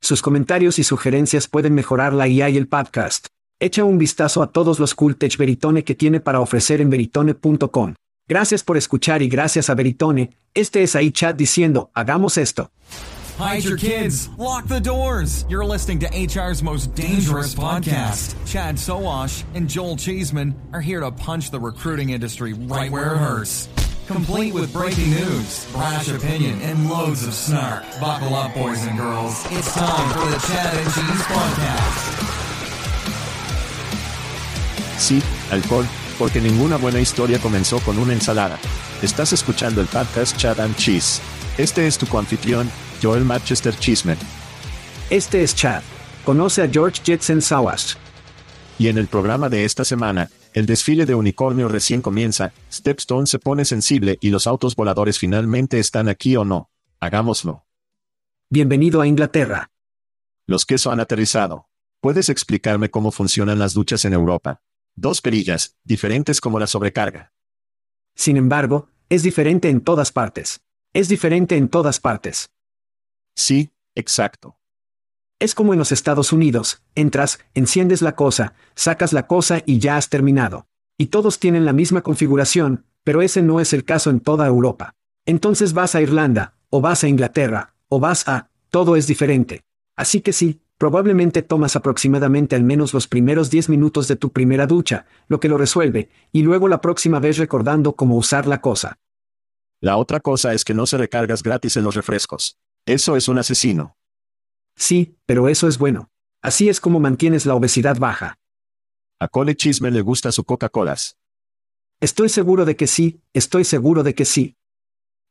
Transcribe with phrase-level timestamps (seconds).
[0.00, 3.26] Sus comentarios y sugerencias pueden mejorar la IA y el podcast.
[3.60, 7.94] Echa un vistazo a todos los cool tech Veritone que tiene para ofrecer en veritone.com.
[8.28, 12.70] Gracias por escuchar y gracias a Veritone, este es ahí chat diciendo, hagamos esto.
[13.38, 14.28] Hide your kids.
[14.36, 15.46] Lock the doors.
[15.48, 18.34] You're listening to HR's most dangerous podcast.
[18.46, 23.18] Chad Sowash and Joel Cheeseman are here to punch the recruiting industry right where it
[23.18, 23.68] hurts.
[24.08, 27.84] Complete with breaking news, brash opinion, and loads of snark.
[28.00, 29.44] Buckle up, boys and girls.
[29.50, 32.18] It's time for the Chad and Cheese Podcast.
[34.96, 35.84] Sí, alcohol,
[36.18, 38.58] porque ninguna buena historia comenzó con una ensalada.
[39.02, 41.20] Estás escuchando el podcast Chad and Cheese.
[41.58, 42.70] Este es tu anfitrión,
[43.02, 44.16] Joel Manchester Chisman.
[45.10, 45.82] Este es Chad.
[46.24, 47.98] Conoce a George Jetson Sawas.
[48.78, 53.38] Y en el programa de esta semana, el desfile de unicornio recién comienza, Stepstone se
[53.38, 56.70] pone sensible y los autos voladores finalmente están aquí o no.
[57.00, 57.64] Hagámoslo.
[58.50, 59.70] Bienvenido a Inglaterra.
[60.46, 61.68] Los queso han aterrizado.
[62.00, 64.62] ¿Puedes explicarme cómo funcionan las duchas en Europa?
[64.94, 67.32] Dos perillas, diferentes como la sobrecarga.
[68.14, 70.60] Sin embargo, es diferente en todas partes.
[70.92, 72.50] Es diferente en todas partes.
[73.34, 74.57] Sí, exacto.
[75.40, 79.96] Es como en los Estados Unidos, entras, enciendes la cosa, sacas la cosa y ya
[79.96, 80.66] has terminado.
[80.96, 84.96] Y todos tienen la misma configuración, pero ese no es el caso en toda Europa.
[85.26, 88.50] Entonces vas a Irlanda, o vas a Inglaterra, o vas a...
[88.70, 89.62] todo es diferente.
[89.94, 94.66] Así que sí, probablemente tomas aproximadamente al menos los primeros 10 minutos de tu primera
[94.66, 98.98] ducha, lo que lo resuelve, y luego la próxima vez recordando cómo usar la cosa.
[99.80, 102.58] La otra cosa es que no se recargas gratis en los refrescos.
[102.86, 103.97] Eso es un asesino.
[104.78, 106.08] Sí, pero eso es bueno.
[106.40, 108.38] Así es como mantienes la obesidad baja.
[109.18, 111.18] A Cole Chisme le gusta su Coca-Colas.
[112.00, 114.56] Estoy seguro de que sí, estoy seguro de que sí.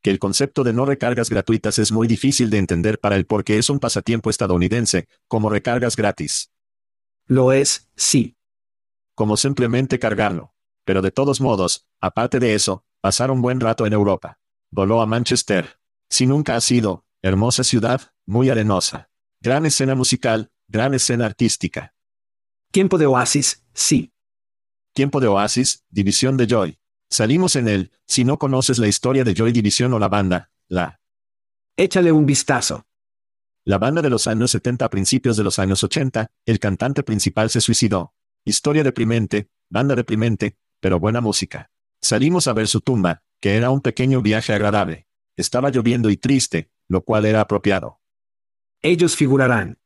[0.02, 3.58] Que el concepto de no recargas gratuitas es muy difícil de entender para él porque
[3.58, 6.52] es un pasatiempo estadounidense, como recargas gratis.
[7.26, 8.36] Lo es, sí.
[9.16, 10.54] Como simplemente cargarlo.
[10.84, 14.40] Pero de todos modos, aparte de eso, pasar un buen rato en Europa.
[14.72, 15.80] Voló a Manchester.
[16.10, 19.10] Si nunca ha sido, hermosa ciudad, muy arenosa.
[19.48, 21.94] Gran escena musical, gran escena artística.
[22.70, 24.12] Tiempo de Oasis, sí.
[24.92, 26.80] Tiempo de Oasis, División de Joy.
[27.10, 31.00] Salimos en él, si no conoces la historia de Joy División o la banda, la.
[31.78, 32.88] Échale un vistazo.
[33.64, 37.50] La banda de los años 70 a principios de los años 80, el cantante principal
[37.50, 38.14] se suicidó.
[38.44, 41.72] Historia deprimente, banda deprimente, pero buena música.
[42.02, 45.08] Salimos a ver su tumba, que era un pequeño viaje agradable.
[45.38, 48.02] Estaba lloviendo y triste, lo cual era apropiado.
[48.84, 49.80] Ellos figurarán.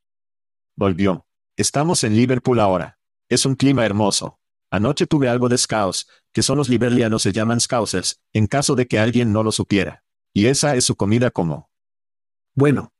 [0.75, 1.25] Volvió.
[1.55, 2.99] Estamos en Liverpool ahora.
[3.29, 4.39] Es un clima hermoso.
[4.69, 8.87] Anoche tuve algo de scouts, que son los liberlianos se llaman scousers, en caso de
[8.87, 10.03] que alguien no lo supiera.
[10.33, 11.69] Y esa es su comida como.
[12.53, 12.93] Bueno.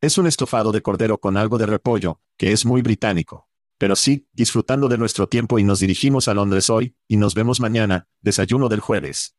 [0.00, 3.48] Es un estofado de cordero con algo de repollo, que es muy británico.
[3.78, 7.58] Pero sí, disfrutando de nuestro tiempo y nos dirigimos a Londres hoy, y nos vemos
[7.58, 9.36] mañana, desayuno del jueves.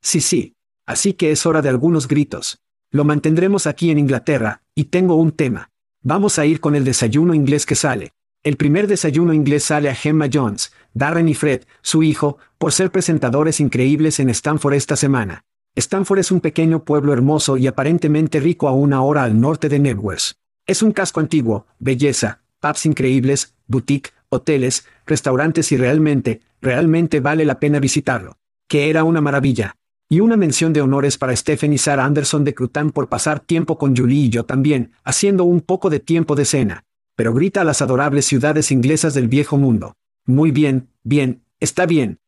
[0.00, 0.56] Sí, sí.
[0.86, 2.63] Así que es hora de algunos gritos.
[2.94, 5.70] Lo mantendremos aquí en Inglaterra, y tengo un tema.
[6.02, 8.12] Vamos a ir con el desayuno inglés que sale.
[8.44, 12.92] El primer desayuno inglés sale a Gemma Jones, Darren y Fred, su hijo, por ser
[12.92, 15.42] presentadores increíbles en Stanford esta semana.
[15.74, 19.80] Stanford es un pequeño pueblo hermoso y aparentemente rico a una hora al norte de
[19.80, 20.36] Networth.
[20.64, 27.58] Es un casco antiguo, belleza, pubs increíbles, boutique, hoteles, restaurantes y realmente, realmente vale la
[27.58, 28.36] pena visitarlo.
[28.68, 29.74] Que era una maravilla.
[30.08, 33.78] Y una mención de honores para Stephen y Sarah Anderson de Crutan por pasar tiempo
[33.78, 36.84] con Julie y yo también, haciendo un poco de tiempo de cena.
[37.16, 39.96] Pero grita a las adorables ciudades inglesas del viejo mundo.
[40.26, 42.20] Muy bien, bien, está bien.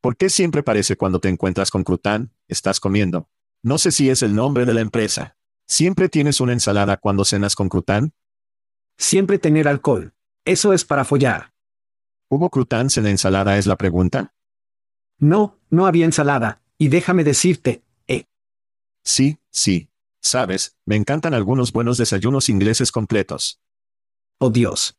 [0.00, 3.28] ¿Por qué siempre parece cuando te encuentras con Crutan, estás comiendo?
[3.62, 5.36] No sé si es el nombre de la empresa.
[5.66, 8.12] ¿Siempre tienes una ensalada cuando cenas con Crutan?
[8.98, 10.12] Siempre tener alcohol.
[10.44, 11.52] Eso es para follar.
[12.28, 14.34] ¿Hubo croutons en la ensalada es la pregunta?
[15.18, 18.24] No, no había ensalada, y déjame decirte, eh.
[19.04, 19.88] Sí, sí.
[20.20, 23.60] Sabes, me encantan algunos buenos desayunos ingleses completos.
[24.38, 24.98] Oh Dios.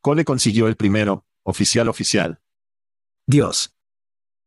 [0.00, 2.40] Cole consiguió el primero, oficial oficial.
[3.24, 3.72] Dios.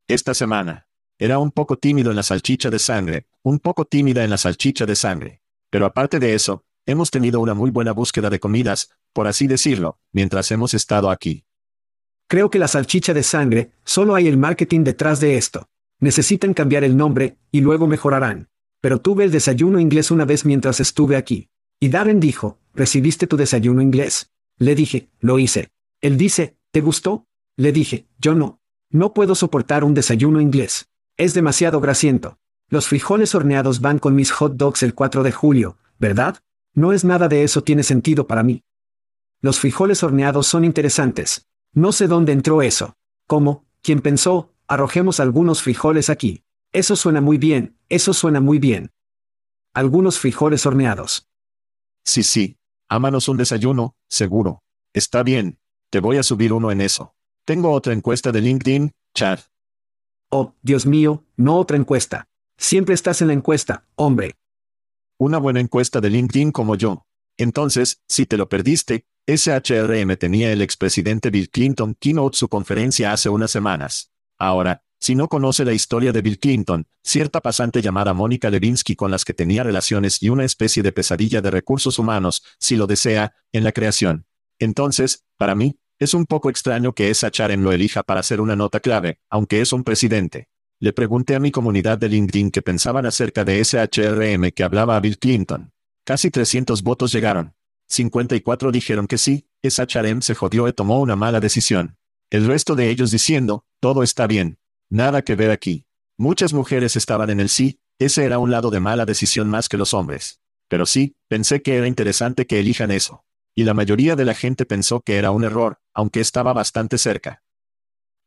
[0.10, 0.90] Esta semana.
[1.18, 4.86] Era un poco tímido en la salchicha de sangre, un poco tímida en la salchicha
[4.86, 5.42] de sangre.
[5.70, 9.98] Pero aparte de eso, hemos tenido una muy buena búsqueda de comidas, por así decirlo,
[10.12, 11.46] mientras hemos estado aquí.
[12.28, 15.70] Creo que la salchicha de sangre, solo hay el marketing detrás de esto.
[16.00, 18.50] Necesitan cambiar el nombre, y luego mejorarán.
[18.82, 21.50] Pero tuve el desayuno inglés una vez mientras estuve aquí.
[21.80, 24.32] Y Darren dijo, ¿recibiste tu desayuno inglés?
[24.58, 25.72] Le dije, lo hice.
[26.02, 27.26] Él dice, ¿te gustó?
[27.58, 28.60] Le dije, yo no.
[28.90, 30.90] No puedo soportar un desayuno inglés.
[31.18, 32.38] Es demasiado grasiento.
[32.70, 36.38] Los frijoles horneados van con mis hot dogs el 4 de julio, ¿verdad?
[36.74, 38.64] No es nada de eso tiene sentido para mí.
[39.42, 41.48] Los frijoles horneados son interesantes.
[41.74, 42.96] No sé dónde entró eso.
[43.28, 43.66] ¿Cómo?
[43.82, 44.54] ¿Quién pensó?
[44.70, 46.44] Arrojemos algunos frijoles aquí.
[46.72, 48.92] Eso suena muy bien, eso suena muy bien.
[49.74, 51.28] Algunos frijoles horneados.
[52.06, 52.56] Sí, sí.
[52.88, 54.62] Ámanos un desayuno, seguro.
[54.94, 55.58] Está bien.
[55.90, 57.16] Te voy a subir uno en eso.
[57.46, 59.40] Tengo otra encuesta de LinkedIn, Chad.
[60.30, 62.28] Oh, Dios mío, no otra encuesta.
[62.56, 64.36] Siempre estás en la encuesta, hombre.
[65.18, 67.08] Una buena encuesta de LinkedIn como yo.
[67.38, 73.30] Entonces, si te lo perdiste, SHRM tenía el expresidente Bill Clinton keynote su conferencia hace
[73.30, 74.09] unas semanas.
[74.40, 79.12] Ahora, si no conoce la historia de Bill Clinton, cierta pasante llamada Mónica Levinsky con
[79.12, 83.34] las que tenía relaciones y una especie de pesadilla de recursos humanos, si lo desea,
[83.54, 84.26] en la creación.
[84.60, 88.56] Entonces, para mí, es un poco extraño que esa Charen lo elija para ser una
[88.56, 90.48] nota clave, aunque es un presidente.
[90.80, 95.02] Le pregunté a mi comunidad de LinkedIn qué pensaban acerca de SHRM que hablaba a
[95.02, 95.74] Bill Clinton.
[96.06, 97.54] Casi 300 votos llegaron.
[97.88, 101.98] 54 dijeron que sí, esa Charem se jodió y tomó una mala decisión.
[102.32, 104.60] El resto de ellos diciendo, todo está bien.
[104.90, 105.86] Nada que ver aquí.
[106.16, 109.78] Muchas mujeres estaban en el sí, ese era un lado de mala decisión más que
[109.78, 110.40] los hombres.
[110.68, 113.26] Pero sí, pensé que era interesante que elijan eso.
[113.56, 117.42] Y la mayoría de la gente pensó que era un error, aunque estaba bastante cerca.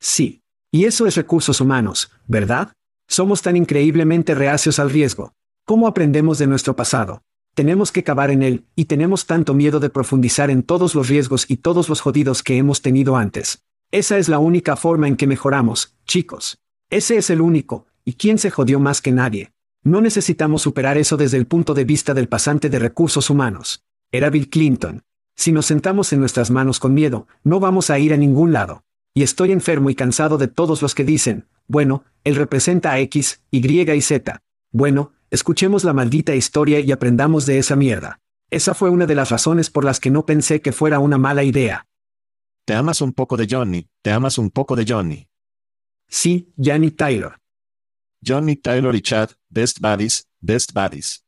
[0.01, 0.43] Sí.
[0.73, 2.73] Y eso es recursos humanos, ¿verdad?
[3.07, 5.35] Somos tan increíblemente reacios al riesgo.
[5.65, 7.23] ¿Cómo aprendemos de nuestro pasado?
[7.55, 11.45] Tenemos que cavar en él, y tenemos tanto miedo de profundizar en todos los riesgos
[11.49, 13.63] y todos los jodidos que hemos tenido antes.
[13.93, 16.59] Esa es la única forma en que mejoramos, chicos.
[16.91, 19.53] Ese es el único, y quién se jodió más que nadie.
[19.85, 23.85] No necesitamos superar eso desde el punto de vista del pasante de recursos humanos.
[24.11, 25.05] Era Bill Clinton.
[25.37, 28.83] Si nos sentamos en nuestras manos con miedo, no vamos a ir a ningún lado.
[29.15, 33.43] Y estoy enfermo y cansado de todos los que dicen, bueno, él representa a X,
[33.53, 34.43] Y y Z.
[34.73, 38.21] Bueno, Escuchemos la maldita historia y aprendamos de esa mierda.
[38.51, 41.43] Esa fue una de las razones por las que no pensé que fuera una mala
[41.43, 41.87] idea.
[42.65, 45.29] Te amas un poco de Johnny, te amas un poco de Johnny.
[46.07, 47.33] Sí, Johnny Tyler.
[48.25, 51.25] Johnny Tyler y Chad, best buddies, best buddies.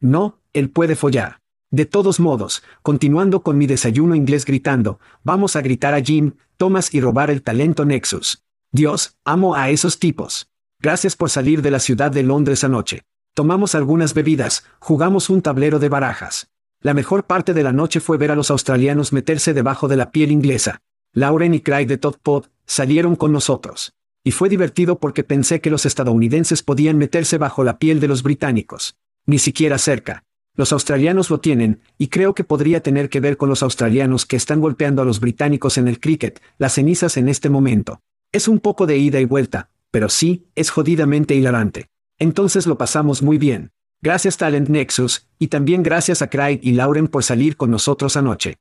[0.00, 1.40] No, él puede follar.
[1.70, 6.92] De todos modos, continuando con mi desayuno inglés gritando, vamos a gritar a Jim, Thomas
[6.92, 8.42] y robar el talento Nexus.
[8.72, 10.50] Dios, amo a esos tipos.
[10.80, 13.02] Gracias por salir de la ciudad de Londres anoche.
[13.32, 16.50] Tomamos algunas bebidas, jugamos un tablero de barajas.
[16.80, 20.12] La mejor parte de la noche fue ver a los australianos meterse debajo de la
[20.12, 20.80] piel inglesa.
[21.12, 23.94] Lauren y Craig de Todd Pod salieron con nosotros.
[24.22, 28.22] Y fue divertido porque pensé que los estadounidenses podían meterse bajo la piel de los
[28.22, 28.96] británicos.
[29.26, 30.22] Ni siquiera cerca.
[30.54, 34.36] Los australianos lo tienen, y creo que podría tener que ver con los australianos que
[34.36, 38.02] están golpeando a los británicos en el cricket, las cenizas en este momento.
[38.30, 41.88] Es un poco de ida y vuelta, pero sí, es jodidamente hilarante.
[42.18, 43.72] Entonces lo pasamos muy bien.
[44.00, 48.58] Gracias Talent Nexus, y también gracias a Craig y Lauren por salir con nosotros anoche.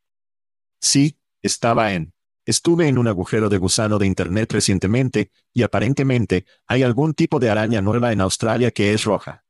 [0.81, 2.13] Sí, estaba en.
[2.45, 7.51] Estuve en un agujero de gusano de Internet recientemente, y aparentemente, hay algún tipo de
[7.51, 9.45] araña nueva en Australia que es roja.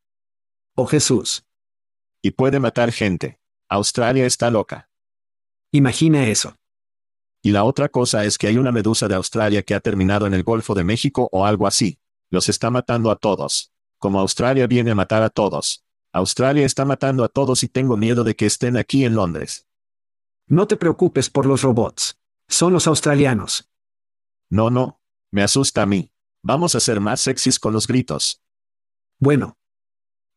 [0.75, 1.45] Oh Jesús.
[2.21, 3.39] Y puede matar gente.
[3.69, 4.89] Australia está loca.
[5.71, 6.57] Imagina eso.
[7.41, 10.33] Y la otra cosa es que hay una medusa de Australia que ha terminado en
[10.33, 11.99] el Golfo de México o algo así.
[12.29, 15.85] Los está matando a todos como Australia viene a matar a todos.
[16.11, 19.67] Australia está matando a todos y tengo miedo de que estén aquí en Londres.
[20.47, 22.17] No te preocupes por los robots.
[22.47, 23.69] Son los australianos.
[24.49, 25.01] No, no.
[25.31, 26.11] Me asusta a mí.
[26.41, 28.41] Vamos a ser más sexys con los gritos.
[29.19, 29.57] Bueno,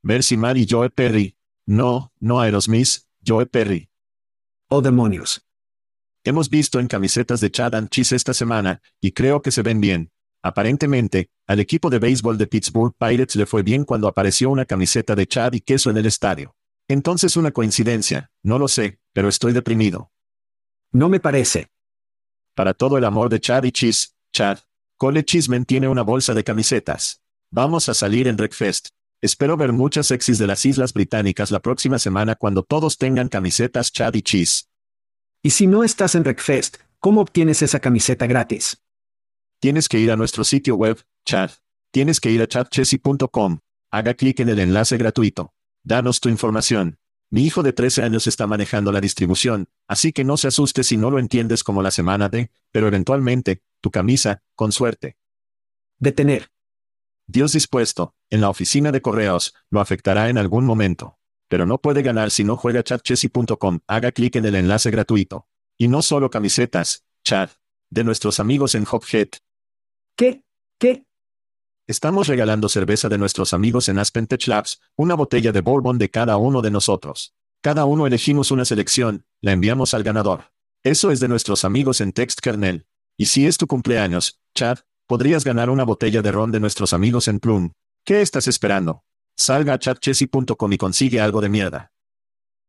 [0.02, 1.37] Mercy Mar y Joe Perry.
[1.67, 3.90] No, no Aerosmith, Joe Perry.
[4.69, 5.47] oh demonios.
[6.25, 9.81] Hemos visto en camisetas de Chad and Cheese esta semana, y creo que se ven
[9.81, 10.11] bien.
[10.43, 15.15] Aparentemente, al equipo de béisbol de Pittsburgh Pirates le fue bien cuando apareció una camiseta
[15.15, 16.57] de Chad y queso en el estadio.
[16.89, 20.11] Entonces una coincidencia, no lo sé, pero estoy deprimido.
[20.93, 21.69] No me parece.
[22.55, 24.59] Para todo el amor de Chad y Cheese, Chad,
[24.97, 27.23] Cole Cheeseman tiene una bolsa de camisetas.
[27.51, 28.89] Vamos a salir en Wreckfest.
[29.21, 33.93] Espero ver muchas sexys de las Islas Británicas la próxima semana cuando todos tengan camisetas
[33.93, 34.69] Chad y Cheese.
[35.43, 38.83] Y si no estás en Wreckfest, ¿cómo obtienes esa camiseta gratis?
[39.61, 41.50] Tienes que ir a nuestro sitio web, Chad.
[41.93, 43.59] Tienes que ir a chatchessy.com.
[43.90, 45.52] Haga clic en el enlace gratuito.
[45.83, 46.99] Danos tu información.
[47.29, 50.97] Mi hijo de 13 años está manejando la distribución, así que no se asuste si
[50.97, 55.19] no lo entiendes como la semana de, pero eventualmente, tu camisa, con suerte.
[55.99, 56.49] Detener.
[57.26, 61.19] Dios dispuesto, en la oficina de correos, lo afectará en algún momento.
[61.49, 63.81] Pero no puede ganar si no juega chatchessy.com.
[63.87, 65.47] Haga clic en el enlace gratuito.
[65.76, 67.50] Y no solo camisetas, chat.
[67.90, 69.29] De nuestros amigos en Hophead.
[70.21, 70.45] ¿Qué?
[70.79, 71.07] ¿Qué?
[71.87, 76.11] Estamos regalando cerveza de nuestros amigos en Aspen Tech Labs, una botella de bourbon de
[76.11, 77.35] cada uno de nosotros.
[77.62, 80.53] Cada uno elegimos una selección, la enviamos al ganador.
[80.85, 82.87] Eso es de nuestros amigos en Text Kernel.
[83.17, 87.27] Y si es tu cumpleaños, Chad, podrías ganar una botella de ron de nuestros amigos
[87.27, 87.71] en Plum.
[88.05, 89.05] ¿Qué estás esperando?
[89.39, 91.93] Salga a chatchessy.com y consigue algo de mierda.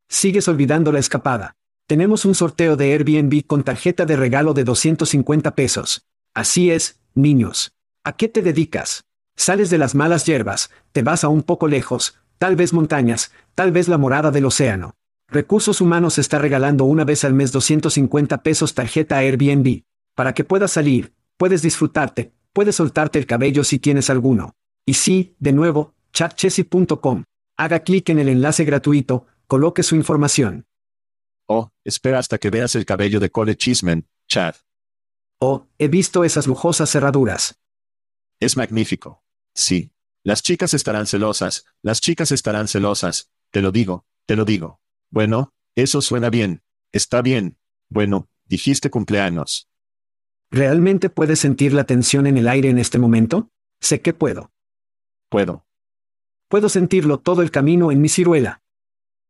[0.07, 1.57] Sigues olvidando la escapada.
[1.85, 6.07] Tenemos un sorteo de Airbnb con tarjeta de regalo de 250 pesos.
[6.33, 7.73] Así es, niños.
[8.03, 9.05] ¿A qué te dedicas?
[9.35, 13.71] Sales de las malas hierbas, te vas a un poco lejos, tal vez montañas, tal
[13.71, 14.95] vez la morada del océano.
[15.27, 19.83] Recursos Humanos está regalando una vez al mes 250 pesos tarjeta Airbnb.
[20.13, 24.55] Para que puedas salir, puedes disfrutarte, puedes soltarte el cabello si tienes alguno.
[24.85, 27.23] Y sí, de nuevo, chatchessy.com.
[27.57, 30.65] Haga clic en el enlace gratuito, coloque su información.
[31.47, 34.55] Oh, espera hasta que veas el cabello de Cole Cheeseman, Chad.
[35.43, 37.59] Oh, he visto esas lujosas cerraduras.
[38.39, 39.23] Es magnífico.
[39.55, 39.91] Sí.
[40.23, 44.79] Las chicas estarán celosas, las chicas estarán celosas, te lo digo, te lo digo.
[45.09, 46.61] Bueno, eso suena bien.
[46.91, 47.57] Está bien.
[47.89, 49.67] Bueno, dijiste cumpleaños.
[50.51, 53.49] ¿Realmente puedes sentir la tensión en el aire en este momento?
[53.79, 54.51] Sé que puedo.
[55.27, 55.65] Puedo.
[56.49, 58.61] Puedo sentirlo todo el camino en mi ciruela.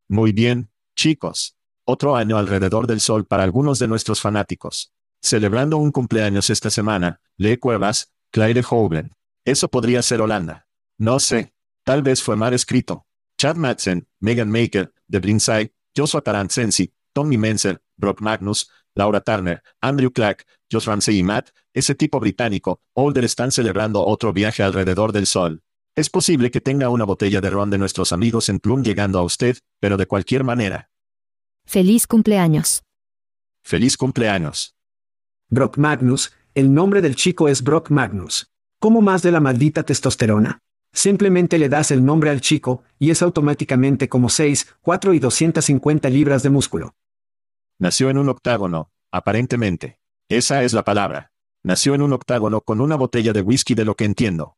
[0.09, 1.55] Muy bien, chicos.
[1.85, 4.91] Otro año alrededor del sol para algunos de nuestros fanáticos.
[5.21, 9.13] Celebrando un cumpleaños esta semana, Lee Cuevas, Claire Hoven.
[9.45, 10.67] Eso podría ser Holanda.
[10.97, 11.53] No sé.
[11.83, 13.05] Tal vez fue mal escrito.
[13.37, 20.11] Chad Madsen, Megan Maker, The Brinside, Joshua Taransensi, Tommy Menzer, Brock Magnus, Laura Turner, Andrew
[20.11, 25.25] Clark, Josh Ramsey y Matt, ese tipo británico, Older están celebrando otro viaje alrededor del
[25.25, 25.63] sol.
[25.95, 29.23] Es posible que tenga una botella de ron de nuestros amigos en Plum llegando a
[29.23, 30.89] usted, pero de cualquier manera.
[31.65, 32.83] Feliz cumpleaños.
[33.63, 34.75] Feliz cumpleaños.
[35.53, 38.49] Brock Magnus, el nombre del chico es Brock Magnus.
[38.79, 40.61] ¿Cómo más de la maldita testosterona?
[40.93, 46.09] Simplemente le das el nombre al chico, y es automáticamente como 6, 4 y 250
[46.09, 46.95] libras de músculo.
[47.79, 49.99] Nació en un octágono, aparentemente.
[50.29, 51.33] Esa es la palabra.
[51.63, 54.55] Nació en un octágono con una botella de whisky de lo que entiendo.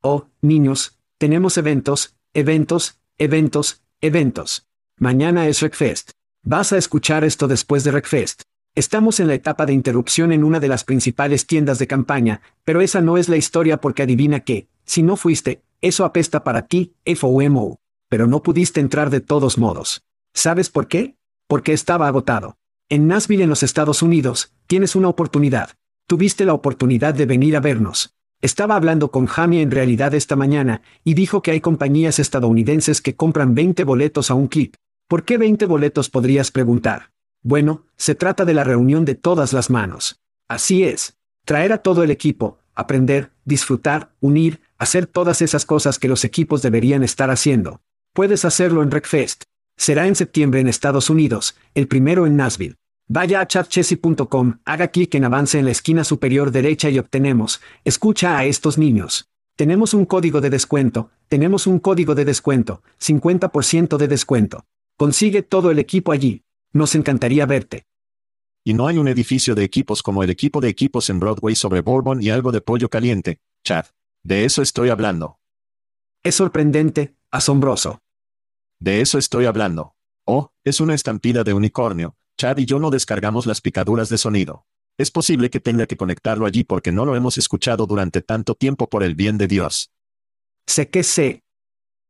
[0.00, 4.66] Oh, niños, tenemos eventos, eventos, eventos, eventos.
[4.96, 6.12] Mañana es Wreckfest.
[6.42, 8.44] Vas a escuchar esto después de Wreckfest.
[8.76, 12.82] Estamos en la etapa de interrupción en una de las principales tiendas de campaña, pero
[12.82, 16.92] esa no es la historia porque adivina que, si no fuiste, eso apesta para ti,
[17.06, 17.80] FOMO.
[18.10, 20.04] Pero no pudiste entrar de todos modos.
[20.34, 21.16] ¿Sabes por qué?
[21.48, 22.58] Porque estaba agotado.
[22.90, 25.70] En Nashville en los Estados Unidos, tienes una oportunidad.
[26.06, 28.14] Tuviste la oportunidad de venir a vernos.
[28.42, 33.16] Estaba hablando con Jamie en realidad esta mañana, y dijo que hay compañías estadounidenses que
[33.16, 34.74] compran 20 boletos a un clip.
[35.08, 37.15] ¿Por qué 20 boletos podrías preguntar?
[37.46, 40.20] Bueno, se trata de la reunión de todas las manos.
[40.48, 41.16] Así es.
[41.44, 46.60] Traer a todo el equipo, aprender, disfrutar, unir, hacer todas esas cosas que los equipos
[46.60, 47.82] deberían estar haciendo.
[48.12, 49.44] Puedes hacerlo en Wreckfest.
[49.76, 52.74] Será en septiembre en Estados Unidos, el primero en Nashville.
[53.06, 58.36] Vaya a chatchessy.com, haga clic en avance en la esquina superior derecha y obtenemos, escucha
[58.36, 59.30] a estos niños.
[59.54, 64.64] Tenemos un código de descuento, tenemos un código de descuento, 50% de descuento.
[64.96, 66.42] Consigue todo el equipo allí.
[66.76, 67.86] Nos encantaría verte.
[68.62, 71.80] Y no hay un edificio de equipos como el equipo de equipos en Broadway sobre
[71.80, 73.86] Bourbon y algo de pollo caliente, Chad.
[74.22, 75.38] De eso estoy hablando.
[76.22, 78.02] Es sorprendente, asombroso.
[78.78, 79.94] De eso estoy hablando.
[80.26, 84.66] Oh, es una estampida de unicornio, Chad y yo no descargamos las picaduras de sonido.
[84.98, 88.86] Es posible que tenga que conectarlo allí porque no lo hemos escuchado durante tanto tiempo
[88.90, 89.92] por el bien de Dios.
[90.66, 91.42] Sé que sé.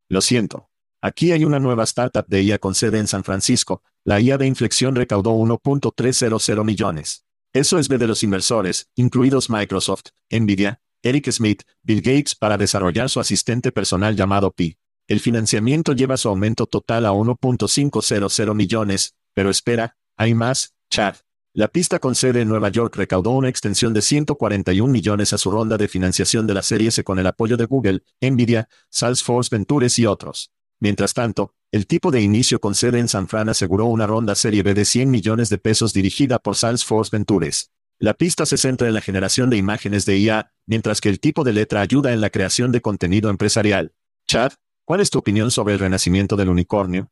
[0.08, 0.70] Lo siento.
[1.00, 3.84] Aquí hay una nueva startup de IA con sede en San Francisco.
[4.06, 7.24] La IA de inflexión recaudó 1.300 millones.
[7.52, 13.10] Eso es B de los inversores, incluidos Microsoft, Nvidia, Eric Smith, Bill Gates para desarrollar
[13.10, 14.78] su asistente personal llamado Pi.
[15.08, 21.16] El financiamiento lleva su aumento total a 1.500 millones, pero espera, hay más, Chad.
[21.52, 25.50] La pista con sede en Nueva York recaudó una extensión de 141 millones a su
[25.50, 29.98] ronda de financiación de la serie S con el apoyo de Google, Nvidia, Salesforce Ventures
[29.98, 30.52] y otros.
[30.80, 34.62] Mientras tanto, el tipo de inicio con sede en San Fran aseguró una ronda serie
[34.62, 37.70] B de 100 millones de pesos dirigida por Salesforce Ventures.
[37.98, 41.44] La pista se centra en la generación de imágenes de IA, mientras que el tipo
[41.44, 43.94] de letra ayuda en la creación de contenido empresarial.
[44.26, 44.52] Chad,
[44.84, 47.10] ¿cuál es tu opinión sobre el renacimiento del unicornio?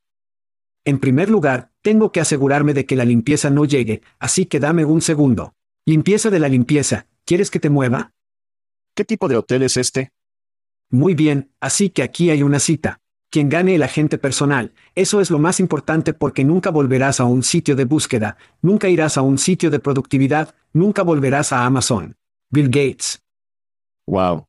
[0.85, 4.85] En primer lugar, tengo que asegurarme de que la limpieza no llegue, así que dame
[4.85, 5.54] un segundo.
[5.87, 8.12] Limpieza de la limpieza, ¿quieres que te mueva?
[8.94, 10.12] ¿Qué tipo de hotel es este?
[10.90, 13.00] Muy bien, así que aquí hay una cita.
[13.35, 17.43] Quien gane el agente personal, eso es lo más importante porque nunca volverás a un
[17.43, 22.14] sitio de búsqueda, nunca irás a un sitio de productividad, nunca volverás a Amazon.
[22.49, 23.25] Bill Gates.
[24.07, 24.47] Wow.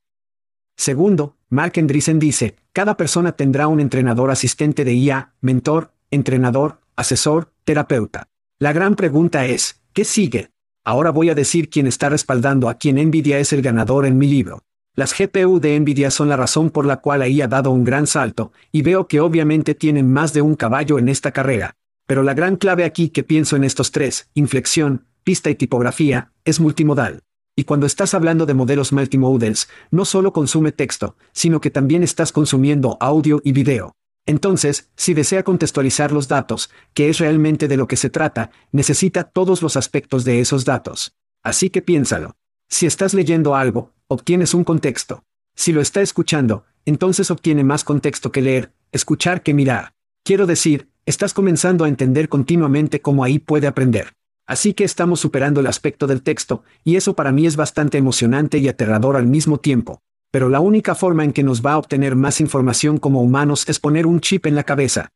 [0.78, 7.52] Segundo, Mark Andreessen dice, cada persona tendrá un entrenador asistente de IA, mentor, entrenador, asesor,
[7.64, 8.28] terapeuta.
[8.60, 10.52] La gran pregunta es, ¿qué sigue?
[10.84, 14.28] Ahora voy a decir quién está respaldando a quien Nvidia es el ganador en mi
[14.28, 14.62] libro.
[14.98, 18.08] Las GPU de Nvidia son la razón por la cual ahí ha dado un gran
[18.08, 21.76] salto, y veo que obviamente tienen más de un caballo en esta carrera.
[22.08, 26.62] Pero la gran clave aquí que pienso en estos tres, inflexión, pista y tipografía, es
[26.62, 27.24] multimodal.
[27.58, 32.32] Y cuando estás hablando de modelos multimodals, no solo consume texto, sino que también estás
[32.32, 33.96] consumiendo audio y video.
[34.26, 39.26] Entonces, si desea contextualizar los datos, que es realmente de lo que se trata, necesita
[39.26, 41.16] todos los aspectos de esos datos.
[41.44, 42.36] Así que piénsalo.
[42.68, 45.24] Si estás leyendo algo, obtienes un contexto.
[45.56, 49.94] Si lo está escuchando, entonces obtiene más contexto que leer, escuchar que mirar.
[50.24, 54.14] Quiero decir, estás comenzando a entender continuamente cómo ahí puede aprender.
[54.48, 58.58] Así que estamos superando el aspecto del texto, y eso para mí es bastante emocionante
[58.58, 60.02] y aterrador al mismo tiempo
[60.36, 63.80] pero la única forma en que nos va a obtener más información como humanos es
[63.80, 65.14] poner un chip en la cabeza.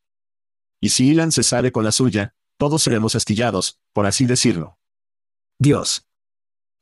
[0.80, 4.78] Y si Elon se sale con la suya, todos seremos astillados, por así decirlo.
[5.58, 6.06] Dios.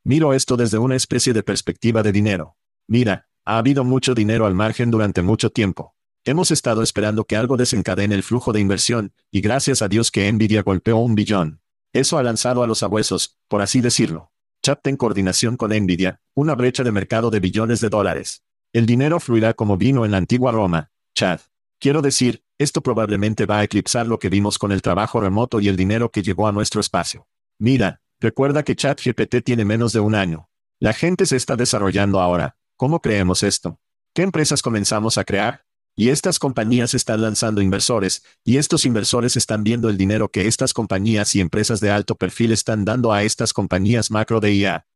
[0.08, 2.56] Miro esto desde una especie de perspectiva de dinero.
[2.86, 5.94] Mira, ha habido mucho dinero al margen durante mucho tiempo.
[6.24, 10.32] Hemos estado esperando que algo desencadene el flujo de inversión, y gracias a Dios que
[10.32, 11.60] Nvidia golpeó un billón.
[11.92, 14.32] Eso ha lanzado a los abuesos, por así decirlo.
[14.62, 18.42] Chat en coordinación con Nvidia, una brecha de mercado de billones de dólares.
[18.72, 20.90] El dinero fluirá como vino en la antigua Roma.
[21.14, 21.40] Chad.
[21.78, 25.68] Quiero decir, esto probablemente va a eclipsar lo que vimos con el trabajo remoto y
[25.68, 27.28] el dinero que llegó a nuestro espacio.
[27.58, 30.48] Mira, recuerda que ChatGPT tiene menos de un año.
[30.80, 32.56] La gente se está desarrollando ahora.
[32.76, 33.80] ¿Cómo creemos esto?
[34.14, 35.64] ¿Qué empresas comenzamos a crear?
[35.96, 40.72] Y estas compañías están lanzando inversores, y estos inversores están viendo el dinero que estas
[40.72, 44.86] compañías y empresas de alto perfil están dando a estas compañías macro de IA.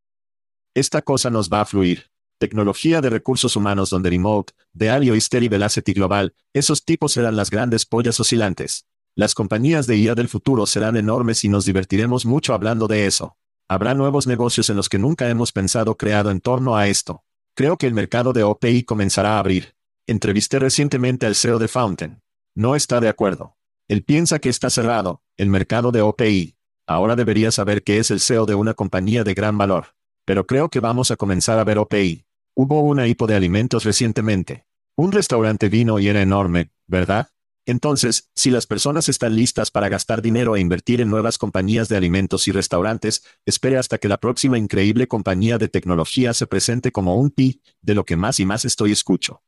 [0.75, 2.13] Esta cosa nos va a fluir.
[2.39, 7.51] Tecnología de recursos humanos donde Remote, de Alio y Velocity Global, esos tipos serán las
[7.51, 8.87] grandes pollas oscilantes.
[9.15, 13.37] Las compañías de IA del futuro serán enormes y nos divertiremos mucho hablando de eso.
[13.69, 17.23] Habrá nuevos negocios en los que nunca hemos pensado creado en torno a esto.
[17.55, 19.75] Creo que el mercado de OPI comenzará a abrir.
[20.07, 22.23] Entrevisté recientemente al CEO de Fountain.
[22.55, 23.59] No está de acuerdo.
[23.87, 26.57] Él piensa que está cerrado, el mercado de OPI.
[26.87, 29.89] Ahora debería saber que es el CEO de una compañía de gran valor.
[30.25, 32.25] Pero creo que vamos a comenzar a ver OPI.
[32.55, 34.65] Hubo una hipo de alimentos recientemente.
[34.97, 37.29] Un restaurante vino y era enorme, ¿verdad?
[37.65, 41.97] Entonces, si las personas están listas para gastar dinero e invertir en nuevas compañías de
[41.97, 47.17] alimentos y restaurantes, espere hasta que la próxima increíble compañía de tecnología se presente como
[47.17, 49.43] un pi, de lo que más y más estoy escucho.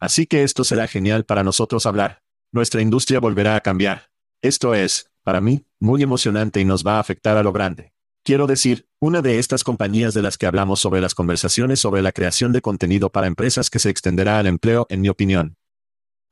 [0.00, 2.22] Así que esto será genial para nosotros hablar.
[2.50, 4.10] Nuestra industria volverá a cambiar.
[4.42, 7.92] Esto es, para mí, muy emocionante y nos va a afectar a lo grande.
[8.24, 12.12] Quiero decir, una de estas compañías de las que hablamos sobre las conversaciones sobre la
[12.12, 15.56] creación de contenido para empresas que se extenderá al empleo, en mi opinión.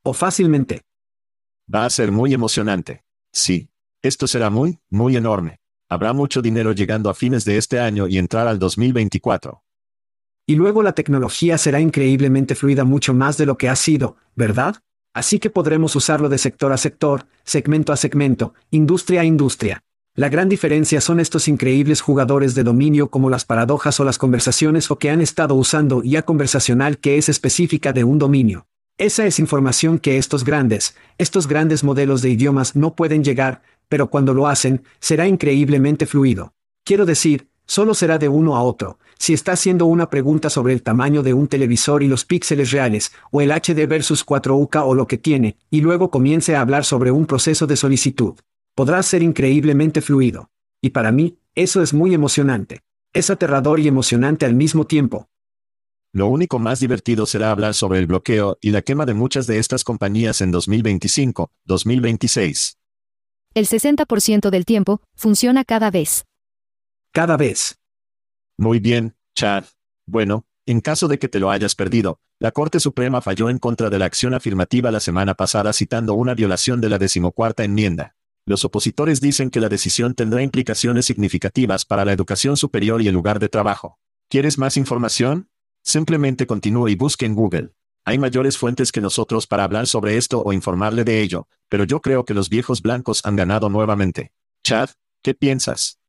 [0.02, 0.85] O fácilmente.
[1.72, 3.04] Va a ser muy emocionante.
[3.32, 3.68] Sí.
[4.02, 5.58] Esto será muy, muy enorme.
[5.88, 9.62] Habrá mucho dinero llegando a fines de este año y entrar al 2024.
[10.46, 14.76] Y luego la tecnología será increíblemente fluida mucho más de lo que ha sido, ¿verdad?
[15.12, 19.82] Así que podremos usarlo de sector a sector, segmento a segmento, industria a industria.
[20.14, 24.90] La gran diferencia son estos increíbles jugadores de dominio como las paradojas o las conversaciones
[24.90, 28.66] o que han estado usando IA conversacional que es específica de un dominio.
[28.98, 34.08] Esa es información que estos grandes, estos grandes modelos de idiomas no pueden llegar, pero
[34.08, 36.54] cuando lo hacen, será increíblemente fluido.
[36.82, 38.98] Quiero decir, solo será de uno a otro.
[39.18, 43.12] Si está haciendo una pregunta sobre el tamaño de un televisor y los píxeles reales,
[43.30, 47.10] o el HD versus 4UK o lo que tiene, y luego comience a hablar sobre
[47.10, 48.34] un proceso de solicitud,
[48.74, 50.48] podrá ser increíblemente fluido.
[50.80, 52.80] Y para mí, eso es muy emocionante.
[53.12, 55.28] Es aterrador y emocionante al mismo tiempo.
[56.16, 59.58] Lo único más divertido será hablar sobre el bloqueo y la quema de muchas de
[59.58, 62.78] estas compañías en 2025, 2026.
[63.52, 66.24] El 60% del tiempo, funciona cada vez.
[67.12, 67.78] Cada vez.
[68.56, 69.64] Muy bien, Chad.
[70.06, 73.90] Bueno, en caso de que te lo hayas perdido, la Corte Suprema falló en contra
[73.90, 78.16] de la acción afirmativa la semana pasada citando una violación de la decimocuarta enmienda.
[78.46, 83.12] Los opositores dicen que la decisión tendrá implicaciones significativas para la educación superior y el
[83.12, 83.98] lugar de trabajo.
[84.30, 85.50] ¿Quieres más información?
[85.86, 87.70] Simplemente continúe y busque en Google.
[88.04, 92.00] Hay mayores fuentes que nosotros para hablar sobre esto o informarle de ello, pero yo
[92.00, 94.32] creo que los viejos blancos han ganado nuevamente.
[94.64, 94.90] Chad,
[95.22, 96.00] ¿qué piensas?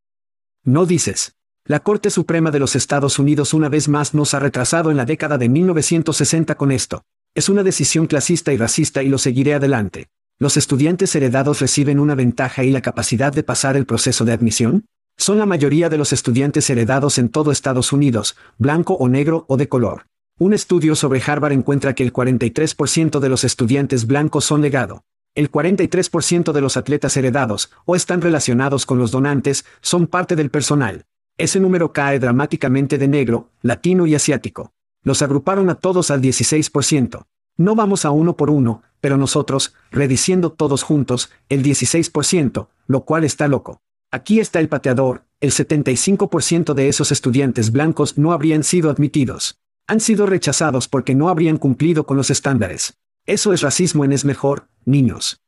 [0.64, 1.36] No dices.
[1.64, 5.06] La Corte Suprema de los Estados Unidos una vez más nos ha retrasado en la
[5.06, 7.04] década de 1960 con esto.
[7.36, 10.08] Es una decisión clasista y racista y lo seguiré adelante.
[10.40, 14.88] ¿Los estudiantes heredados reciben una ventaja y la capacidad de pasar el proceso de admisión?
[15.20, 19.58] Son la mayoría de los estudiantes heredados en todo Estados Unidos, blanco o negro o
[19.58, 20.06] de color.
[20.38, 25.04] Un estudio sobre Harvard encuentra que el 43% de los estudiantes blancos son legado.
[25.34, 30.52] El 43% de los atletas heredados, o están relacionados con los donantes, son parte del
[30.52, 31.06] personal.
[31.40, 34.72] Ese número cae dramáticamente de negro, latino y asiático.
[35.04, 37.26] Los agruparon a todos al 16%.
[37.58, 43.24] No vamos a uno por uno, pero nosotros, rediciendo todos juntos, el 16%, lo cual
[43.24, 43.82] está loco.
[44.10, 49.60] Aquí está el pateador, el 75% de esos estudiantes blancos no habrían sido admitidos.
[49.86, 52.98] Han sido rechazados porque no habrían cumplido con los estándares.
[53.26, 55.42] Eso es racismo en es mejor, niños.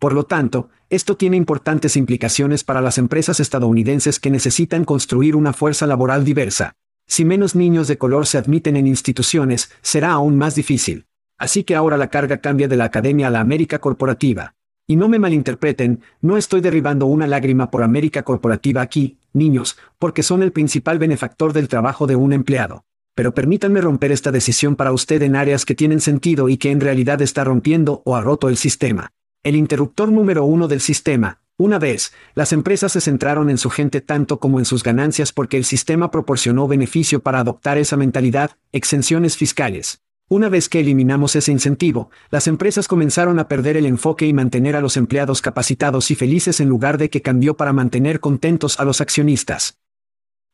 [0.00, 5.52] Por lo tanto, esto tiene importantes implicaciones para las empresas estadounidenses que necesitan construir una
[5.52, 6.74] fuerza laboral diversa.
[7.06, 11.06] Si menos niños de color se admiten en instituciones, será aún más difícil.
[11.38, 14.56] Así que ahora la carga cambia de la academia a la América corporativa.
[14.88, 20.22] Y no me malinterpreten, no estoy derribando una lágrima por América Corporativa aquí, niños, porque
[20.22, 22.84] son el principal benefactor del trabajo de un empleado.
[23.16, 26.80] Pero permítanme romper esta decisión para usted en áreas que tienen sentido y que en
[26.80, 29.10] realidad está rompiendo o ha roto el sistema.
[29.42, 34.00] El interruptor número uno del sistema, una vez, las empresas se centraron en su gente
[34.00, 39.36] tanto como en sus ganancias porque el sistema proporcionó beneficio para adoptar esa mentalidad, exenciones
[39.36, 40.02] fiscales.
[40.28, 44.74] Una vez que eliminamos ese incentivo, las empresas comenzaron a perder el enfoque y mantener
[44.74, 48.84] a los empleados capacitados y felices en lugar de que cambió para mantener contentos a
[48.84, 49.78] los accionistas.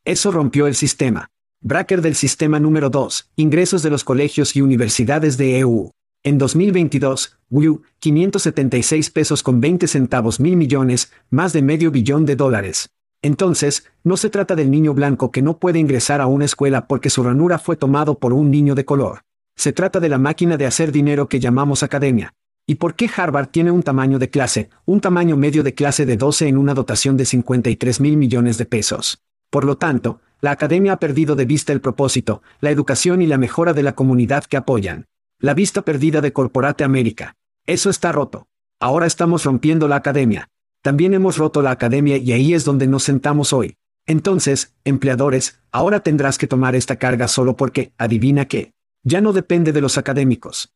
[0.05, 1.31] Eso rompió el sistema.
[1.63, 5.93] Bracker del sistema número 2, ingresos de los colegios y universidades de EU.
[6.23, 12.37] En 2022, WU, 576 pesos con 20 centavos mil millones, más de medio billón de
[12.37, 12.91] dólares.
[13.23, 17.09] Entonces, no se trata del niño blanco que no puede ingresar a una escuela porque
[17.09, 19.23] su ranura fue tomado por un niño de color.
[19.63, 22.35] Se trata de la máquina de hacer dinero que llamamos academia.
[22.67, 26.17] ¿Y por qué Harvard tiene un tamaño de clase, un tamaño medio de clase de
[26.17, 29.23] 12 en una dotación de 53 mil millones de pesos?
[29.51, 33.39] Por lo tanto, la academia ha perdido de vista el propósito, la educación y la
[33.39, 35.07] mejora de la comunidad que apoyan.
[35.39, 37.37] La vista perdida de Corporate América.
[37.65, 38.49] Eso está roto.
[38.81, 40.49] Ahora estamos rompiendo la academia.
[40.83, 43.77] También hemos roto la academia y ahí es donde nos sentamos hoy.
[44.07, 48.73] Entonces, empleadores, ahora tendrás que tomar esta carga solo porque, adivina qué,
[49.03, 50.75] ya no depende de los académicos.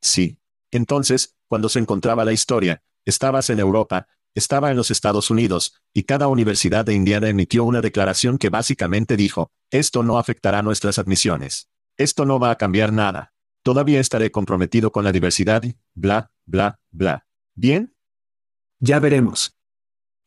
[0.00, 0.38] Sí.
[0.70, 6.04] Entonces, cuando se encontraba la historia, estabas en Europa, estaba en los Estados Unidos, y
[6.04, 11.68] cada universidad de Indiana emitió una declaración que básicamente dijo, esto no afectará nuestras admisiones.
[11.98, 13.34] Esto no va a cambiar nada.
[13.62, 17.26] Todavía estaré comprometido con la diversidad y, bla, bla, bla.
[17.54, 17.94] ¿Bien?
[18.80, 19.54] Ya veremos.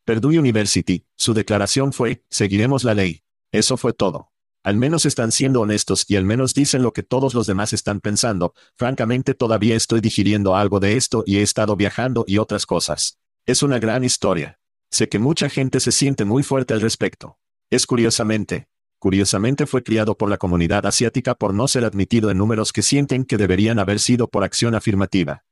[0.05, 3.23] Purdue University, su declaración fue, seguiremos la ley.
[3.51, 4.31] Eso fue todo.
[4.65, 8.01] Al menos están siendo honestos y al menos dicen lo que todos los demás están
[8.01, 8.55] pensando.
[8.73, 13.19] Francamente todavía estoy digiriendo algo de esto y he estado viajando y otras cosas.
[13.45, 14.59] Es una gran historia.
[14.89, 17.37] Sé que mucha gente se siente muy fuerte al respecto.
[17.69, 18.67] Es curiosamente.
[18.97, 23.23] Curiosamente fue criado por la comunidad asiática por no ser admitido en números que sienten
[23.23, 25.45] que deberían haber sido por acción afirmativa.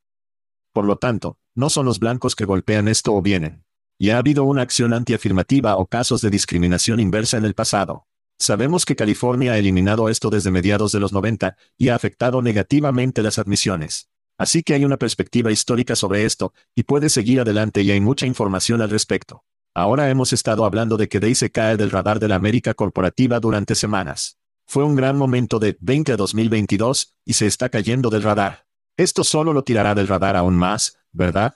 [0.72, 3.64] Por lo tanto, no son los blancos que golpean esto o vienen.
[4.00, 8.08] Y ha habido una acción antiafirmativa o casos de discriminación inversa en el pasado.
[8.40, 13.24] Sabemos que California ha eliminado esto desde mediados de los 90 y ha afectado negativamente
[13.24, 14.10] las admisiones.
[14.38, 18.26] Así que hay una perspectiva histórica sobre esto, y puede seguir adelante y hay mucha
[18.26, 19.46] información al respecto.
[19.76, 23.40] Ahora hemos estado hablando de que Day se cae del radar de la América corporativa
[23.40, 24.38] durante semanas.
[24.66, 28.66] Fue un gran momento de 20 a 2022, y se está cayendo del radar.
[28.98, 31.56] Esto solo lo tirará del radar aún más, ¿verdad?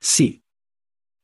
[0.00, 0.44] Sí.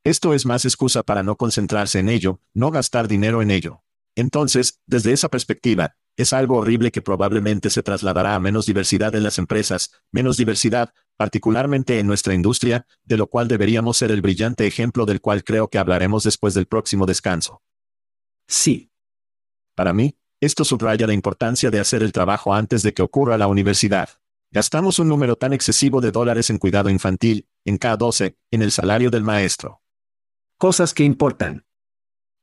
[0.02, 3.82] Esto es más excusa para no concentrarse en ello, no gastar dinero en ello.
[4.14, 9.22] Entonces, desde esa perspectiva, es algo horrible que probablemente se trasladará a menos diversidad en
[9.22, 14.66] las empresas, menos diversidad, particularmente en nuestra industria, de lo cual deberíamos ser el brillante
[14.66, 17.62] ejemplo del cual creo que hablaremos después del próximo descanso.
[18.46, 18.90] Sí.
[19.74, 23.46] Para mí, esto subraya la importancia de hacer el trabajo antes de que ocurra la
[23.46, 24.08] universidad.
[24.50, 29.10] Gastamos un número tan excesivo de dólares en cuidado infantil, en K12, en el salario
[29.10, 29.82] del maestro.
[30.58, 31.64] Cosas que importan.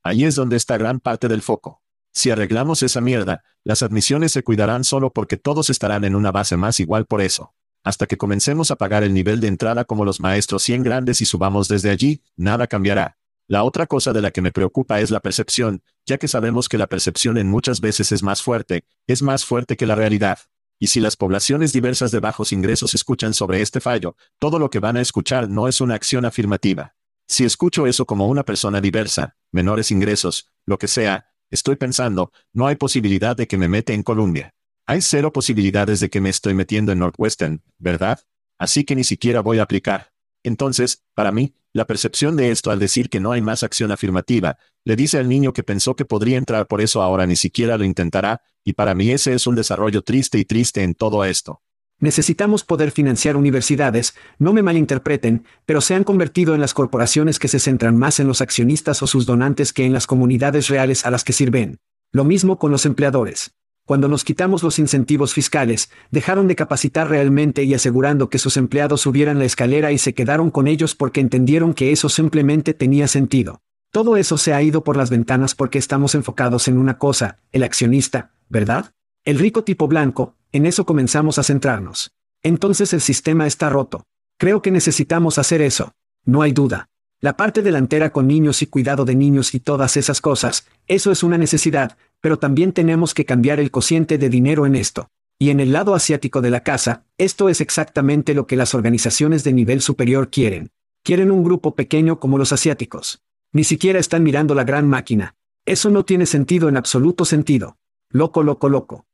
[0.08, 1.82] Ahí es donde está gran parte del foco.
[2.14, 6.56] Si arreglamos esa mierda, las admisiones se cuidarán solo porque todos estarán en una base
[6.56, 7.54] más igual por eso.
[7.84, 11.26] Hasta que comencemos a pagar el nivel de entrada como los maestros 100 grandes y
[11.26, 13.18] subamos desde allí, nada cambiará.
[13.50, 16.78] La otra cosa de la que me preocupa es la percepción, ya que sabemos que
[16.78, 20.40] la percepción en muchas veces es más fuerte, es más fuerte que la realidad.
[20.80, 24.80] Y si las poblaciones diversas de bajos ingresos escuchan sobre este fallo, todo lo que
[24.80, 26.97] van a escuchar no es una acción afirmativa.
[27.28, 32.68] Si escucho eso como una persona diversa, menores ingresos, lo que sea, Estoy pensando, no
[32.68, 34.54] hay posibilidad de que me mete en Columbia.
[34.86, 38.20] Hay cero posibilidades de que me estoy metiendo en Northwestern, ¿verdad?
[38.58, 40.12] Así que ni siquiera voy a aplicar.
[40.44, 44.58] Entonces, para mí, la percepción de esto al decir que no hay más acción afirmativa,
[44.84, 47.86] le dice al niño que pensó que podría entrar por eso ahora ni siquiera lo
[47.86, 51.62] intentará, y para mí ese es un desarrollo triste y triste en todo esto.
[52.00, 57.48] Necesitamos poder financiar universidades, no me malinterpreten, pero se han convertido en las corporaciones que
[57.48, 61.12] se centran más en los accionistas o sus donantes que en las comunidades reales a
[61.12, 61.80] las que sirven.
[62.12, 63.56] Lo mismo con los empleadores.
[63.84, 69.02] Cuando nos quitamos los incentivos fiscales, dejaron de capacitar realmente y asegurando que sus empleados
[69.02, 73.62] subieran la escalera y se quedaron con ellos porque entendieron que eso simplemente tenía sentido.
[73.92, 77.64] Todo eso se ha ido por las ventanas porque estamos enfocados en una cosa, el
[77.64, 78.92] accionista, ¿verdad?
[79.24, 82.12] El rico tipo blanco, en eso comenzamos a centrarnos.
[82.44, 84.06] Entonces el sistema está roto.
[84.38, 85.94] Creo que necesitamos hacer eso.
[86.24, 86.90] No hay duda.
[87.20, 91.24] La parte delantera con niños y cuidado de niños y todas esas cosas, eso es
[91.24, 95.10] una necesidad, pero también tenemos que cambiar el cociente de dinero en esto.
[95.40, 99.44] Y en el lado asiático de la casa, esto es exactamente lo que las organizaciones
[99.44, 100.70] de nivel superior quieren.
[101.04, 103.24] Quieren un grupo pequeño como los asiáticos.
[103.52, 105.36] Ni siquiera están mirando la gran máquina.
[105.66, 107.78] Eso no tiene sentido en absoluto sentido.
[108.10, 109.06] Loco, loco, loco.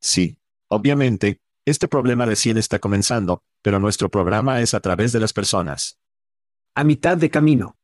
[0.00, 0.36] Sí.
[0.72, 5.98] Obviamente, este problema recién está comenzando, pero nuestro programa es a través de las personas.
[6.74, 7.76] A mitad de camino.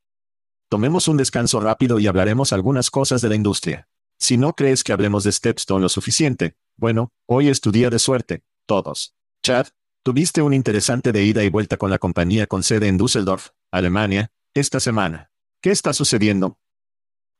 [0.70, 3.90] Tomemos un descanso rápido y hablaremos algunas cosas de la industria.
[4.18, 7.98] Si no crees que hablemos de Stepstone lo suficiente, bueno, hoy es tu día de
[7.98, 9.14] suerte, todos.
[9.42, 9.66] Chad,
[10.03, 14.33] tuviste un interesante de ida y vuelta con la compañía con sede en Düsseldorf, Alemania,
[14.55, 15.31] esta semana.
[15.61, 16.59] ¿Qué está sucediendo?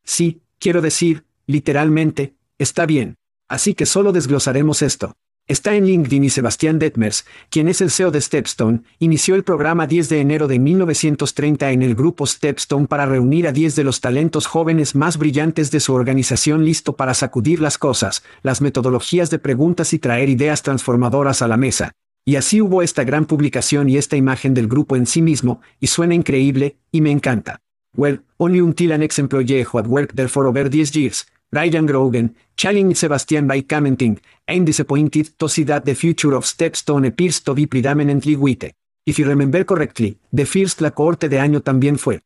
[0.05, 3.17] Sí, quiero decir, literalmente, está bien.
[3.49, 5.17] Así que solo desglosaremos esto.
[5.49, 9.87] Está en LinkedIn y Sebastián Detmers, quien es el CEO de Stepstone, inició el programa
[9.87, 14.03] 10 de enero de 1930 en el grupo Stepstone para reunir a 10 de los
[14.03, 19.39] talentos jóvenes más brillantes de su organización listo para sacudir las cosas, las metodologías de
[19.39, 21.93] preguntas y traer ideas transformadoras a la mesa.
[22.27, 25.87] Y así hubo esta gran publicación y esta imagen del grupo en sí mismo, y
[25.87, 27.63] suena increíble, y me encanta.
[27.97, 32.37] Well, only until an ex-employee who had worked there for over 10 years, Ryan Grogan,
[32.57, 37.55] challenged Sebastian by commenting, I'm disappointed to see that the future of Stepstone appears to
[37.55, 38.75] be predominantly white.
[39.07, 42.21] If you remember correctly, the first la cohorte de año también fue.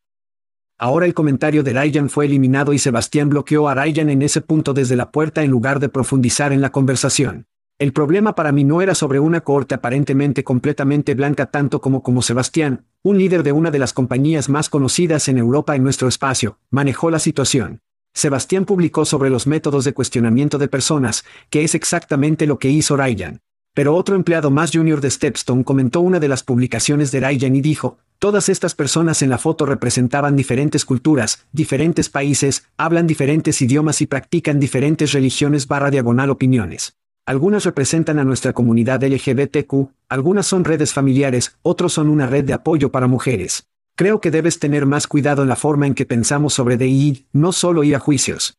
[0.77, 4.75] Ahora el comentario de Ryan fue eliminado y Sebastián bloqueó a Ryan en ese punto
[4.75, 7.47] desde la puerta en lugar de profundizar en la conversación.
[7.79, 12.23] El problema para mí no era sobre una cohorte aparentemente completamente blanca tanto como como
[12.23, 16.59] Sebastián, un líder de una de las compañías más conocidas en Europa en nuestro espacio,
[16.71, 17.83] manejó la situación.
[18.15, 22.97] Sebastián publicó sobre los métodos de cuestionamiento de personas, que es exactamente lo que hizo
[22.97, 23.41] Ryan.
[23.75, 27.63] Pero otro empleado más junior de Stepstone comentó una de las publicaciones de Ryan y
[27.63, 34.03] dijo, todas estas personas en la foto representaban diferentes culturas, diferentes países, hablan diferentes idiomas
[34.03, 36.99] y practican diferentes religiones barra diagonal opiniones.
[37.25, 42.53] Algunas representan a nuestra comunidad LGBTQ, algunas son redes familiares, otros son una red de
[42.53, 43.69] apoyo para mujeres.
[43.95, 47.53] Creo que debes tener más cuidado en la forma en que pensamos sobre DI, no
[47.53, 48.59] solo ir a juicios.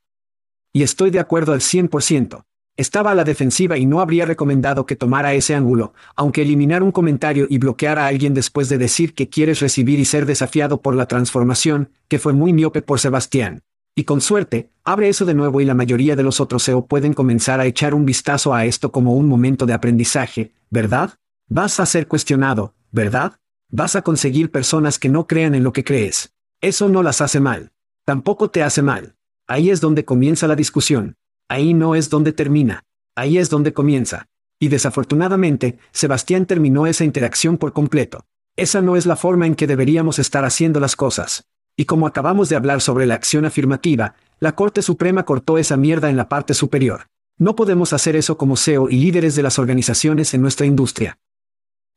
[0.72, 2.46] Y estoy de acuerdo al 100%.
[2.76, 6.92] Estaba a la defensiva y no habría recomendado que tomara ese ángulo, aunque eliminar un
[6.92, 10.96] comentario y bloquear a alguien después de decir que quieres recibir y ser desafiado por
[10.96, 13.62] la transformación, que fue muy miope por Sebastián.
[13.96, 17.14] Y con suerte, abre eso de nuevo y la mayoría de los otros SEO pueden
[17.14, 21.14] comenzar a echar un vistazo a esto como un momento de aprendizaje, ¿verdad?
[21.48, 23.34] Vas a ser cuestionado, ¿verdad?
[23.76, 26.32] Vas a conseguir personas que no crean en lo que crees.
[26.62, 27.72] Eso no las hace mal.
[28.06, 29.16] Tampoco te hace mal.
[29.48, 31.18] Ahí es donde comienza la discusión.
[31.50, 32.84] Ahí no es donde termina.
[33.16, 34.28] Ahí es donde comienza.
[34.60, 38.28] Y desafortunadamente, Sebastián terminó esa interacción por completo.
[38.56, 41.46] Esa no es la forma en que deberíamos estar haciendo las cosas.
[41.76, 46.12] Y como acabamos de hablar sobre la acción afirmativa, la Corte Suprema cortó esa mierda
[46.12, 47.08] en la parte superior.
[47.40, 51.18] No podemos hacer eso como CEO y líderes de las organizaciones en nuestra industria.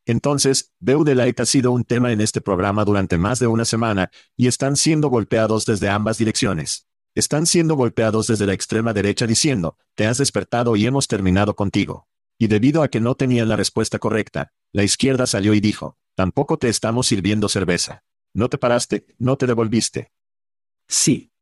[0.06, 4.46] Entonces, Light ha sido un tema en este programa durante más de una semana, y
[4.46, 6.86] están siendo golpeados desde ambas direcciones.
[7.16, 12.06] Están siendo golpeados desde la extrema derecha diciendo, te has despertado y hemos terminado contigo.
[12.38, 16.56] Y debido a que no tenían la respuesta correcta, la izquierda salió y dijo, tampoco
[16.58, 18.04] te estamos sirviendo cerveza.
[18.32, 20.12] No te paraste, no te devolviste.
[20.86, 21.32] Sí.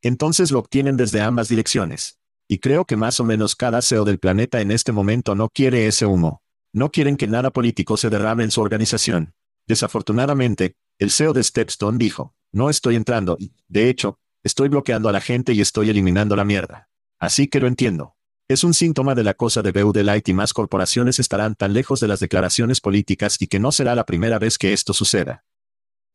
[0.00, 2.20] Entonces lo obtienen desde ambas direcciones.
[2.48, 5.86] Y creo que más o menos cada CEO del planeta en este momento no quiere
[5.86, 6.42] ese humo.
[6.74, 9.34] No quieren que nada político se derrame en su organización.
[9.66, 15.12] Desafortunadamente, el CEO de Stepstone dijo, no estoy entrando y, de hecho, estoy bloqueando a
[15.12, 16.88] la gente y estoy eliminando la mierda.
[17.18, 18.16] Así que lo entiendo.
[18.48, 22.08] Es un síntoma de la cosa de Light y más corporaciones estarán tan lejos de
[22.08, 25.44] las declaraciones políticas y que no será la primera vez que esto suceda.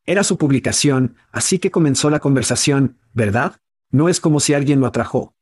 [0.06, 3.58] Era su publicación, así que comenzó la conversación, ¿verdad?
[3.92, 5.36] No es como si alguien lo atrajo.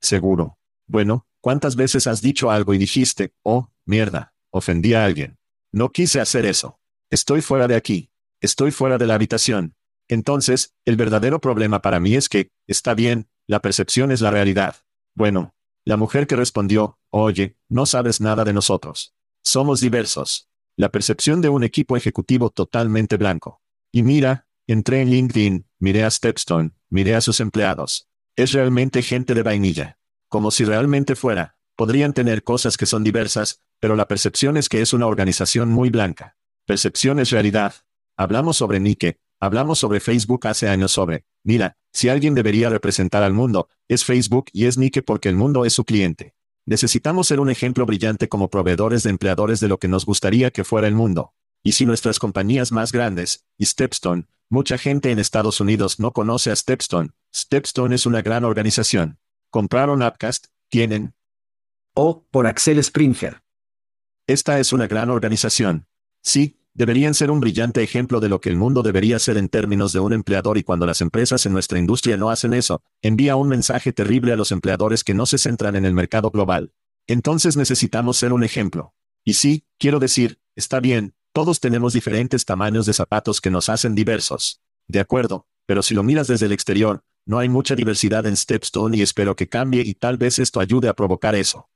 [0.00, 0.58] Seguro.
[0.86, 5.36] Bueno, ¿cuántas veces has dicho algo y dijiste, oh, mierda, Ofendí a alguien.
[5.70, 6.80] No quise hacer eso.
[7.10, 8.08] Estoy fuera de aquí.
[8.40, 9.74] Estoy fuera de la habitación.
[10.08, 14.76] Entonces, el verdadero problema para mí es que, está bien, la percepción es la realidad.
[15.14, 19.14] Bueno, la mujer que respondió, oye, no sabes nada de nosotros.
[19.42, 20.48] Somos diversos.
[20.74, 23.60] La percepción de un equipo ejecutivo totalmente blanco.
[23.92, 28.08] Y mira, entré en LinkedIn, miré a Stepstone, miré a sus empleados.
[28.36, 29.98] Es realmente gente de vainilla.
[30.28, 34.80] Como si realmente fuera, podrían tener cosas que son diversas, pero la percepción es que
[34.80, 36.36] es una organización muy blanca.
[36.66, 37.74] Percepción es realidad.
[38.16, 43.32] Hablamos sobre Nike, hablamos sobre Facebook hace años sobre, mira, si alguien debería representar al
[43.32, 46.34] mundo, es Facebook y es Nike porque el mundo es su cliente.
[46.64, 50.64] Necesitamos ser un ejemplo brillante como proveedores de empleadores de lo que nos gustaría que
[50.64, 51.32] fuera el mundo.
[51.62, 56.50] Y si nuestras compañías más grandes, y Stepstone, mucha gente en Estados Unidos no conoce
[56.50, 59.18] a Stepstone, Stepstone es una gran organización.
[59.50, 61.14] Compraron Appcast, tienen.
[61.94, 63.42] O, por Axel Springer.
[64.28, 65.86] Esta es una gran organización.
[66.20, 69.92] Sí, deberían ser un brillante ejemplo de lo que el mundo debería ser en términos
[69.92, 73.48] de un empleador y cuando las empresas en nuestra industria no hacen eso, envía un
[73.48, 76.72] mensaje terrible a los empleadores que no se centran en el mercado global.
[77.06, 78.94] Entonces necesitamos ser un ejemplo.
[79.24, 83.94] Y sí, quiero decir, está bien, todos tenemos diferentes tamaños de zapatos que nos hacen
[83.94, 84.60] diversos.
[84.88, 88.96] De acuerdo, pero si lo miras desde el exterior, no hay mucha diversidad en Stepstone
[88.96, 91.70] y espero que cambie y tal vez esto ayude a provocar eso.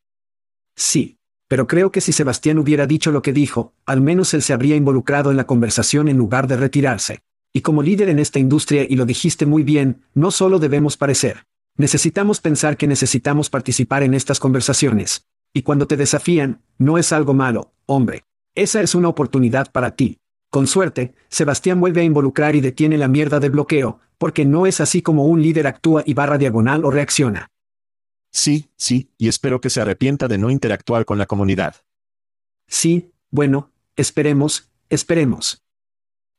[0.74, 1.19] Sí,
[1.50, 4.76] pero creo que si Sebastián hubiera dicho lo que dijo, al menos él se habría
[4.76, 7.24] involucrado en la conversación en lugar de retirarse.
[7.52, 11.48] Y como líder en esta industria, y lo dijiste muy bien, no solo debemos parecer.
[11.76, 15.26] Necesitamos pensar que necesitamos participar en estas conversaciones.
[15.52, 18.22] Y cuando te desafían, no es algo malo, hombre.
[18.54, 20.18] Esa es una oportunidad para ti.
[20.50, 24.80] Con suerte, Sebastián vuelve a involucrar y detiene la mierda de bloqueo, porque no es
[24.80, 27.50] así como un líder actúa y barra diagonal o reacciona.
[28.30, 31.76] Sí, sí, y espero que se arrepienta de no interactuar con la comunidad.
[32.66, 35.64] Sí, bueno, esperemos, esperemos.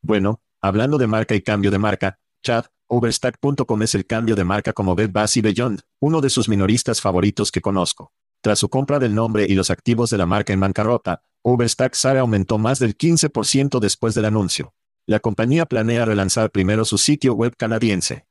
[0.01, 4.73] Bueno, hablando de marca y cambio de marca, Chad, Overstack.com es el cambio de marca
[4.73, 8.11] como Bed Bath y Beyond, uno de sus minoristas favoritos que conozco.
[8.41, 12.21] Tras su compra del nombre y los activos de la marca en bancarrota, Overstack Sara
[12.21, 14.73] aumentó más del 15% después del anuncio.
[15.05, 18.25] La compañía planea relanzar primero su sitio web canadiense.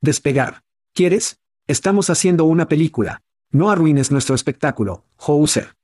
[0.00, 0.64] Despegar.
[0.92, 1.40] ¿Quieres?
[1.68, 3.22] Estamos haciendo una película.
[3.50, 5.76] No arruines nuestro espectáculo, Houser.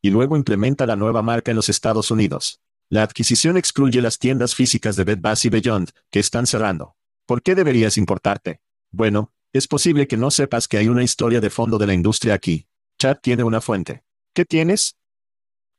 [0.00, 2.60] Y luego implementa la nueva marca en los Estados Unidos.
[2.88, 6.94] La adquisición excluye las tiendas físicas de Bed Bath y Beyond, que están cerrando.
[7.26, 8.60] ¿Por qué deberías importarte?
[8.92, 12.34] Bueno, es posible que no sepas que hay una historia de fondo de la industria
[12.34, 12.68] aquí.
[12.96, 14.04] Chad tiene una fuente.
[14.32, 14.94] ¿Qué tienes?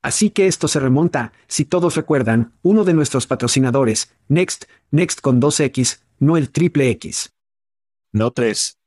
[0.02, 5.40] Así que esto se remonta, si todos recuerdan, uno de nuestros patrocinadores, Next, Next con
[5.40, 7.32] 2X, no el triple X.
[8.12, 8.81] No 3.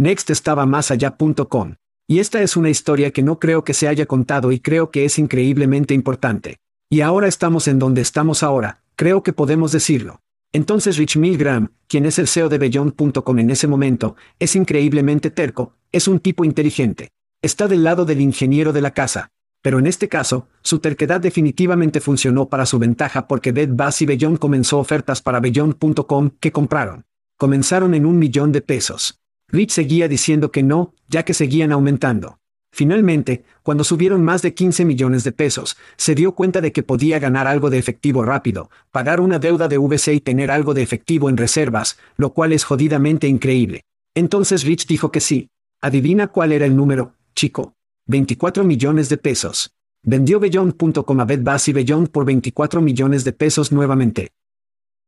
[0.00, 1.74] Next estaba más allá.com.
[2.08, 5.04] Y esta es una historia que no creo que se haya contado y creo que
[5.04, 6.56] es increíblemente importante.
[6.88, 10.22] Y ahora estamos en donde estamos ahora, creo que podemos decirlo.
[10.54, 15.74] Entonces Rich Milgram, quien es el CEO de Beyond.com en ese momento, es increíblemente terco,
[15.92, 17.10] es un tipo inteligente.
[17.42, 19.28] Está del lado del ingeniero de la casa.
[19.60, 24.06] Pero en este caso, su terquedad definitivamente funcionó para su ventaja porque Bed Bath y
[24.06, 27.04] Beyond comenzó ofertas para Beyond.com que compraron.
[27.36, 29.19] Comenzaron en un millón de pesos.
[29.52, 32.38] Rich seguía diciendo que no, ya que seguían aumentando.
[32.72, 37.18] Finalmente, cuando subieron más de 15 millones de pesos, se dio cuenta de que podía
[37.18, 41.28] ganar algo de efectivo rápido, pagar una deuda de VC y tener algo de efectivo
[41.28, 43.82] en reservas, lo cual es jodidamente increíble.
[44.14, 45.48] Entonces Rich dijo que sí.
[45.80, 47.74] Adivina cuál era el número, chico.
[48.06, 49.72] 24 millones de pesos.
[50.02, 54.28] Vendió Beyond.com a Bed y Beyond por 24 millones de pesos nuevamente.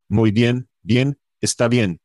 [0.09, 2.02] Muy bien, bien, está bien.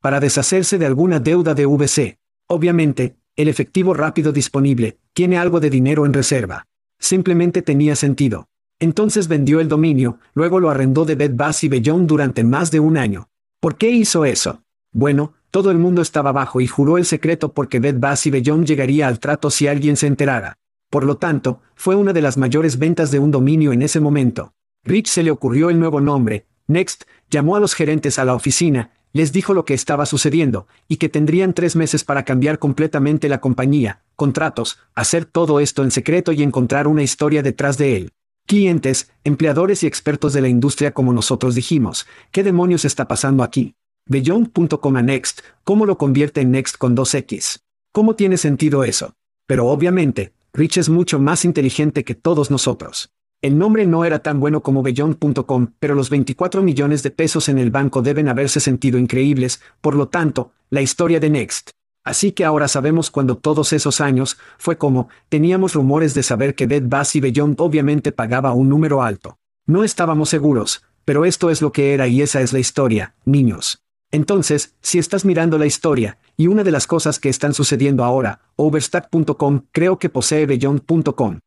[0.00, 2.18] Para deshacerse de alguna deuda de VC.
[2.46, 6.66] Obviamente, el efectivo rápido disponible, tiene algo de dinero en reserva.
[6.98, 8.48] Simplemente tenía sentido.
[8.78, 12.80] Entonces vendió el dominio, luego lo arrendó de Bed Bath y Beyond durante más de
[12.80, 13.28] un año.
[13.60, 14.62] ¿Por qué hizo eso?
[14.90, 18.66] Bueno, todo el mundo estaba abajo y juró el secreto porque Bed Bath y Beyond
[18.66, 20.56] llegaría al trato si alguien se enterara.
[20.88, 24.54] Por lo tanto, fue una de las mayores ventas de un dominio en ese momento.
[24.82, 28.92] Rich se le ocurrió el nuevo nombre, Next, llamó a los gerentes a la oficina,
[29.12, 33.40] les dijo lo que estaba sucediendo, y que tendrían tres meses para cambiar completamente la
[33.40, 38.12] compañía, contratos, hacer todo esto en secreto y encontrar una historia detrás de él.
[38.46, 43.74] Clientes, empleadores y expertos de la industria como nosotros dijimos, ¿qué demonios está pasando aquí?
[44.06, 47.60] Beyond.com a Next, ¿cómo lo convierte en Next con 2X?
[47.92, 49.14] ¿Cómo tiene sentido eso?
[49.46, 53.10] Pero obviamente, Rich es mucho más inteligente que todos nosotros.
[53.42, 57.56] El nombre no era tan bueno como Beyond.com, pero los 24 millones de pesos en
[57.56, 61.70] el banco deben haberse sentido increíbles, por lo tanto, la historia de Next.
[62.04, 66.66] Así que ahora sabemos cuando todos esos años, fue como, teníamos rumores de saber que
[66.66, 69.38] Bed Bath y Beyond obviamente pagaba un número alto.
[69.66, 73.82] No estábamos seguros, pero esto es lo que era y esa es la historia, niños.
[74.10, 78.40] Entonces, si estás mirando la historia, y una de las cosas que están sucediendo ahora,
[78.56, 81.38] Overstack.com creo que posee Beyond.com.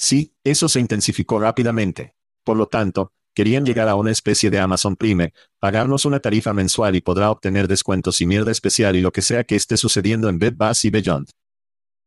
[0.00, 2.14] Sí, eso se intensificó rápidamente.
[2.42, 6.96] Por lo tanto, querían llegar a una especie de Amazon Prime, pagarnos una tarifa mensual
[6.96, 10.38] y podrá obtener descuentos y mierda especial y lo que sea que esté sucediendo en
[10.38, 11.28] Bed Bath y Beyond.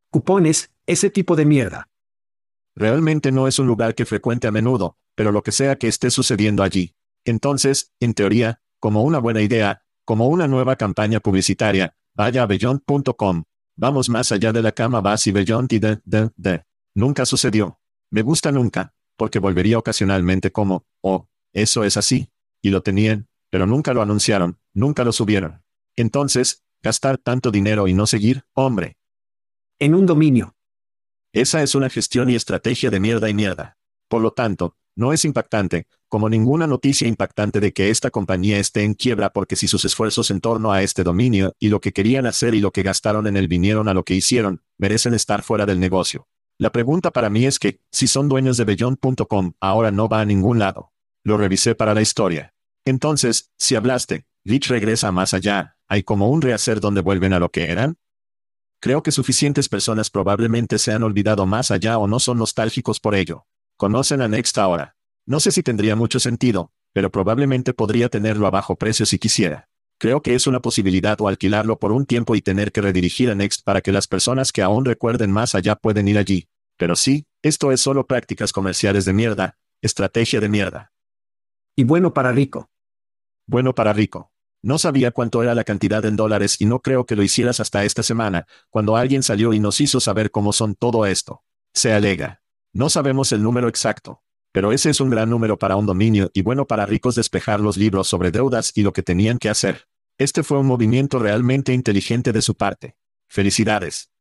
[0.10, 1.88] Cupones, ese tipo de mierda.
[2.76, 6.10] Realmente no es un lugar que frecuente a menudo, pero lo que sea que esté
[6.10, 6.96] sucediendo allí.
[7.26, 13.44] Entonces, en teoría, como una buena idea, como una nueva campaña publicitaria, vaya a beyond.com.
[13.76, 16.66] Vamos más allá de la cama Bass y Beyond y de, de, de.
[16.96, 17.80] Nunca sucedió.
[18.14, 22.30] Me gusta nunca, porque volvería ocasionalmente como, oh, eso es así.
[22.62, 25.64] Y lo tenían, pero nunca lo anunciaron, nunca lo subieron.
[25.96, 28.98] Entonces, gastar tanto dinero y no seguir, hombre.
[29.80, 30.56] En un dominio.
[31.34, 33.80] Esa es una gestión y estrategia de mierda y mierda.
[34.08, 38.84] Por lo tanto, no es impactante, como ninguna noticia impactante de que esta compañía esté
[38.84, 42.28] en quiebra porque si sus esfuerzos en torno a este dominio y lo que querían
[42.28, 45.66] hacer y lo que gastaron en él vinieron a lo que hicieron, merecen estar fuera
[45.66, 46.28] del negocio.
[46.60, 50.26] La pregunta para mí es que, si son dueños de Beyond.com, ahora no va a
[50.26, 50.94] ningún lado.
[51.24, 52.54] Lo revisé para la historia.
[52.86, 57.50] Entonces, si hablaste, Rich regresa más allá, ¿hay como un rehacer donde vuelven a lo
[57.50, 57.98] que eran?
[58.82, 63.16] Creo que suficientes personas probablemente se han olvidado más allá o no son nostálgicos por
[63.16, 63.48] ello.
[63.78, 64.98] Conocen a Next ahora.
[65.26, 69.70] No sé si tendría mucho sentido, pero probablemente podría tenerlo a bajo precio si quisiera.
[70.04, 73.36] Creo que es una posibilidad o alquilarlo por un tiempo y tener que redirigir a
[73.36, 76.50] Next para que las personas que aún recuerden más allá pueden ir allí.
[76.76, 80.92] Pero sí, esto es solo prácticas comerciales de mierda, estrategia de mierda.
[81.78, 82.70] Y bueno para Rico.
[83.48, 84.34] Bueno para Rico.
[84.62, 87.86] No sabía cuánto era la cantidad en dólares y no creo que lo hicieras hasta
[87.86, 91.46] esta semana, cuando alguien salió y nos hizo saber cómo son todo esto.
[91.74, 92.42] Se alega.
[92.74, 94.22] No sabemos el número exacto.
[94.52, 97.78] Pero ese es un gran número para un dominio y bueno para ricos despejar los
[97.78, 99.88] libros sobre deudas y lo que tenían que hacer.
[100.18, 102.96] Este fue un movimiento realmente inteligente de su parte.
[103.28, 104.12] Felicidades.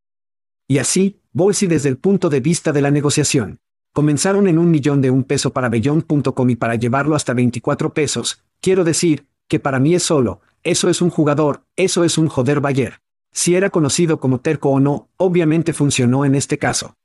[0.66, 3.60] Y así, Bolsi desde el punto de vista de la negociación.
[3.92, 8.42] Comenzaron en un millón de un peso para Beyond.com y para llevarlo hasta 24 pesos,
[8.60, 12.60] quiero decir, que para mí es solo, eso es un jugador, eso es un joder
[12.60, 13.00] Bayer.
[13.32, 16.96] Si era conocido como terco o no, obviamente funcionó en este caso.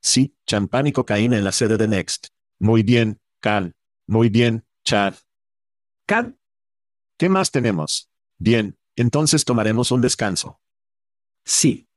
[0.00, 2.28] Sí, champán y cocaína en la sede de Next.
[2.58, 3.74] Muy bien, Cal.
[4.08, 5.14] Muy bien, Chad.
[6.06, 6.36] Cal.
[7.16, 8.07] ¿Qué más tenemos?
[8.38, 10.60] Bien, entonces tomaremos un descanso.
[11.44, 11.88] Sí.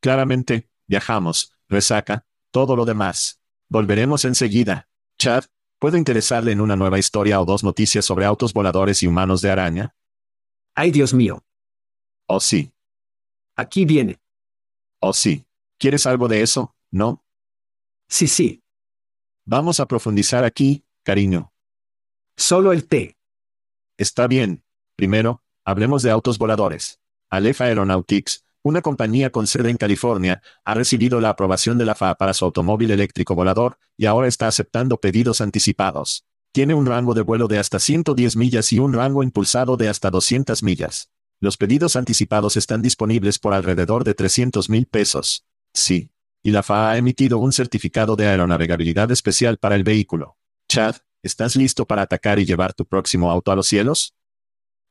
[0.00, 3.40] Claramente, viajamos, resaca, todo lo demás.
[3.68, 4.88] Volveremos enseguida.
[5.18, 5.44] Chad,
[5.78, 9.50] ¿Puedo interesarle en una nueva historia o dos noticias sobre autos voladores y humanos de
[9.50, 9.94] araña?
[10.74, 11.44] Ay, Dios mío.
[12.26, 12.72] Oh, sí.
[13.56, 14.18] Aquí viene.
[15.00, 15.46] Oh, sí.
[15.78, 16.74] ¿Quieres algo de eso?
[16.90, 17.22] ¿No?
[18.08, 18.62] Sí, sí.
[19.44, 21.52] Vamos a profundizar aquí, cariño.
[22.36, 23.18] Solo el té.
[23.98, 24.64] Está bien.
[24.96, 27.00] Primero, hablemos de autos voladores.
[27.28, 32.14] Aleph Aeronautics, una compañía con sede en California, ha recibido la aprobación de la FAA
[32.14, 36.24] para su automóvil eléctrico volador, y ahora está aceptando pedidos anticipados.
[36.52, 40.10] Tiene un rango de vuelo de hasta 110 millas y un rango impulsado de hasta
[40.10, 41.10] 200 millas.
[41.40, 45.44] Los pedidos anticipados están disponibles por alrededor de 300 mil pesos.
[45.74, 46.10] Sí.
[46.42, 50.36] Y la FAA ha emitido un certificado de aeronavegabilidad especial para el vehículo.
[50.68, 54.14] Chad, ¿estás listo para atacar y llevar tu próximo auto a los cielos?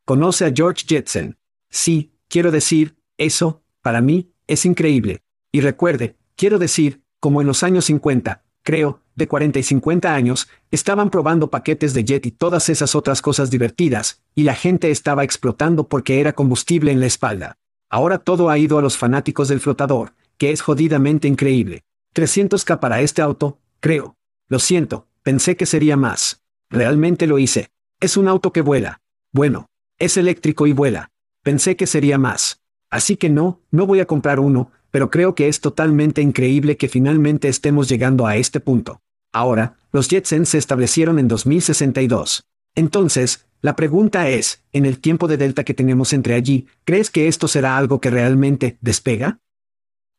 [0.06, 1.36] Conoce a George Jetson.
[1.72, 5.24] Sí, quiero decir, eso, para mí, es increíble.
[5.52, 10.48] Y recuerde, quiero decir, como en los años 50, creo, de 40 y 50 años,
[10.70, 15.24] estaban probando paquetes de jet y todas esas otras cosas divertidas, y la gente estaba
[15.24, 17.58] explotando porque era combustible en la espalda.
[17.90, 21.84] Ahora todo ha ido a los fanáticos del flotador, que es jodidamente increíble.
[22.14, 24.18] 300k para este auto, creo.
[24.50, 26.44] Lo siento, pensé que sería más.
[26.70, 27.72] Realmente lo hice.
[28.00, 29.02] Es un auto que vuela.
[29.32, 29.68] Bueno,
[30.00, 31.12] es eléctrico y vuela.
[31.44, 32.62] Pensé que sería más.
[32.90, 36.88] Así que no, no voy a comprar uno, pero creo que es totalmente increíble que
[36.88, 39.02] finalmente estemos llegando a este punto.
[39.32, 42.48] Ahora, los Jetsons se establecieron en 2062.
[42.76, 47.28] Entonces, la pregunta es, en el tiempo de delta que tenemos entre allí, ¿crees que
[47.28, 49.40] esto será algo que realmente despega?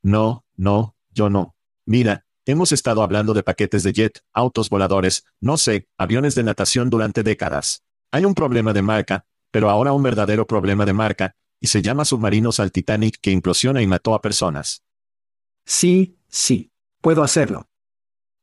[0.02, 1.54] No, no, yo no.
[1.84, 6.90] Mira, hemos estado hablando de paquetes de jet, autos voladores, no sé, aviones de natación
[6.90, 7.82] durante décadas.
[8.10, 12.04] Hay un problema de marca, pero ahora un verdadero problema de marca, y se llama
[12.04, 14.82] submarinos al Titanic que implosiona y mató a personas.
[15.64, 16.72] Sí, sí.
[17.00, 17.66] Puedo hacerlo.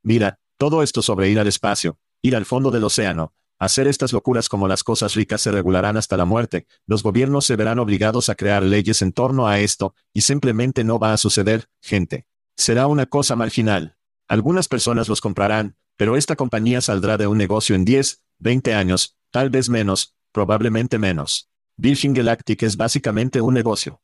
[0.01, 4.49] Mira, todo esto sobre ir al espacio, ir al fondo del océano, hacer estas locuras
[4.49, 8.34] como las cosas ricas se regularán hasta la muerte, los gobiernos se verán obligados a
[8.34, 12.26] crear leyes en torno a esto, y simplemente no va a suceder, gente.
[12.57, 13.97] Será una cosa marginal.
[14.28, 19.16] Algunas personas los comprarán, pero esta compañía saldrá de un negocio en 10, 20 años,
[19.30, 21.50] tal vez menos, probablemente menos.
[21.78, 24.02] Virgin Galactic es básicamente un negocio.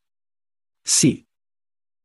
[0.84, 1.28] Sí.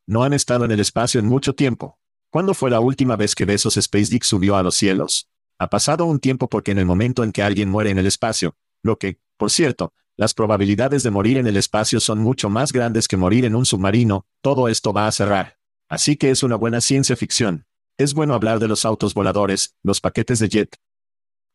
[0.05, 1.97] No han estado en el espacio en mucho tiempo.
[2.29, 5.29] ¿Cuándo fue la última vez que Besos SpaceX subió a los cielos?
[5.57, 8.57] Ha pasado un tiempo porque en el momento en que alguien muere en el espacio,
[8.83, 13.07] lo que, por cierto, las probabilidades de morir en el espacio son mucho más grandes
[13.07, 15.57] que morir en un submarino, todo esto va a cerrar.
[15.89, 17.65] Así que es una buena ciencia ficción.
[17.97, 20.77] Es bueno hablar de los autos voladores, los paquetes de jet.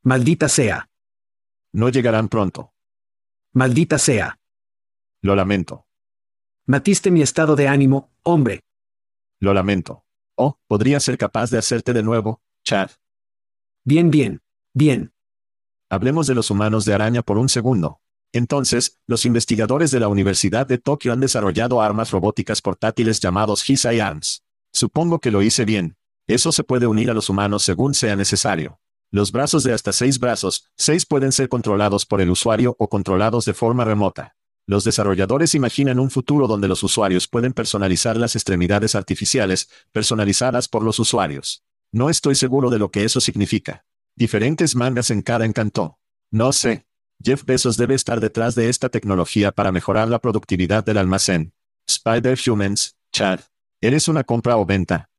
[0.03, 0.90] Maldita sea.
[1.73, 2.73] No llegarán pronto.
[3.53, 4.39] Maldita sea.
[5.23, 5.87] Lo lamento.
[6.67, 8.61] Matiste mi estado de ánimo, hombre.
[9.39, 10.05] Lo lamento.
[10.37, 12.91] Oh, podría ser capaz de hacerte de nuevo, Chad.
[13.85, 14.43] Bien, bien.
[14.73, 15.13] Bien.
[15.89, 18.01] Hablemos de los humanos de araña por un segundo.
[18.33, 23.99] Entonces, los investigadores de la Universidad de Tokio han desarrollado armas robóticas portátiles llamados Hisai
[23.99, 24.45] Arms.
[24.73, 25.97] Supongo que lo hice bien.
[26.29, 28.81] Eso se puede unir a los humanos según sea necesario.
[29.13, 33.45] Los brazos de hasta seis brazos, seis pueden ser controlados por el usuario o controlados
[33.45, 34.37] de forma remota.
[34.69, 40.85] Los desarrolladores imaginan un futuro donde los usuarios pueden personalizar las extremidades artificiales, personalizadas por
[40.85, 41.65] los usuarios.
[41.91, 43.85] No estoy seguro de lo que eso significa.
[44.15, 45.99] Diferentes mangas en cada encanto.
[46.31, 46.87] No sé.
[47.21, 51.53] Jeff Bezos debe estar detrás de esta tecnología para mejorar la productividad del almacén.
[51.85, 53.41] Spider Humans, Chad.
[53.81, 55.11] ¿Eres una compra o venta?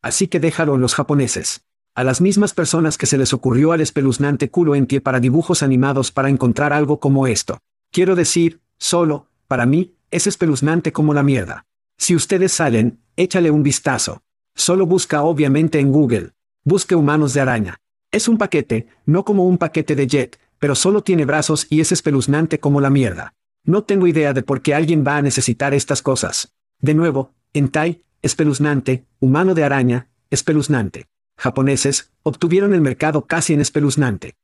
[0.00, 1.66] Así que déjalo en los japoneses
[2.00, 5.62] a las mismas personas que se les ocurrió al espeluznante culo en pie para dibujos
[5.62, 7.58] animados para encontrar algo como esto.
[7.92, 11.66] Quiero decir, solo, para mí, es espeluznante como la mierda.
[11.98, 14.22] Si ustedes salen, échale un vistazo.
[14.54, 16.30] Solo busca obviamente en Google.
[16.64, 17.80] Busque humanos de araña.
[18.10, 21.92] Es un paquete, no como un paquete de jet, pero solo tiene brazos y es
[21.92, 23.34] espeluznante como la mierda.
[23.62, 26.54] No tengo idea de por qué alguien va a necesitar estas cosas.
[26.80, 31.10] De nuevo, en Tai, espeluznante, humano de araña, espeluznante
[31.40, 34.36] japoneses, obtuvieron el mercado casi en espeluznante.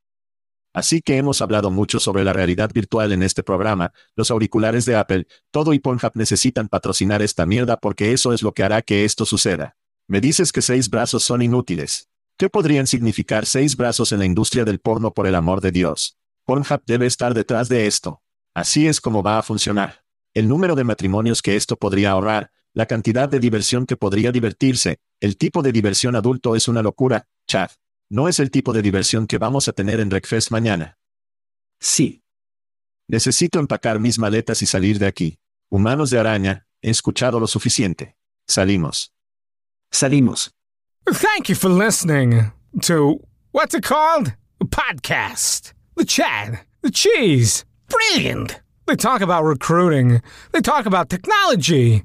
[0.73, 4.97] Así que hemos hablado mucho sobre la realidad virtual en este programa, los auriculares de
[4.97, 9.05] Apple, todo y Pornhub necesitan patrocinar esta mierda porque eso es lo que hará que
[9.05, 9.77] esto suceda.
[10.07, 12.09] Me dices que seis brazos son inútiles.
[12.37, 16.19] ¿Qué podrían significar seis brazos en la industria del porno por el amor de Dios?
[16.45, 18.21] Pornhub debe estar detrás de esto.
[18.53, 20.05] Así es como va a funcionar.
[20.35, 24.99] El número de matrimonios que esto podría ahorrar, la cantidad de diversión que podría divertirse,
[25.19, 27.71] el tipo de diversión adulto es una locura, Chad.
[28.11, 30.99] No es el tipo de diversión que vamos a tener en Breakfast mañana.
[31.81, 32.23] Sí.
[33.09, 35.39] Necesito empacar mis maletas y salir de aquí.
[35.71, 38.15] Humanos de araña, he escuchado lo suficiente.
[38.47, 39.11] Salimos.
[39.91, 40.51] Salimos.
[41.07, 42.53] Thank you for listening
[42.83, 43.21] to
[43.53, 44.35] what's it called?
[44.61, 45.73] A podcast.
[45.97, 46.59] The Chad.
[46.83, 47.65] The Cheese.
[47.89, 48.61] Brilliant.
[48.87, 50.21] They talk about recruiting.
[50.53, 52.05] They talk about technology.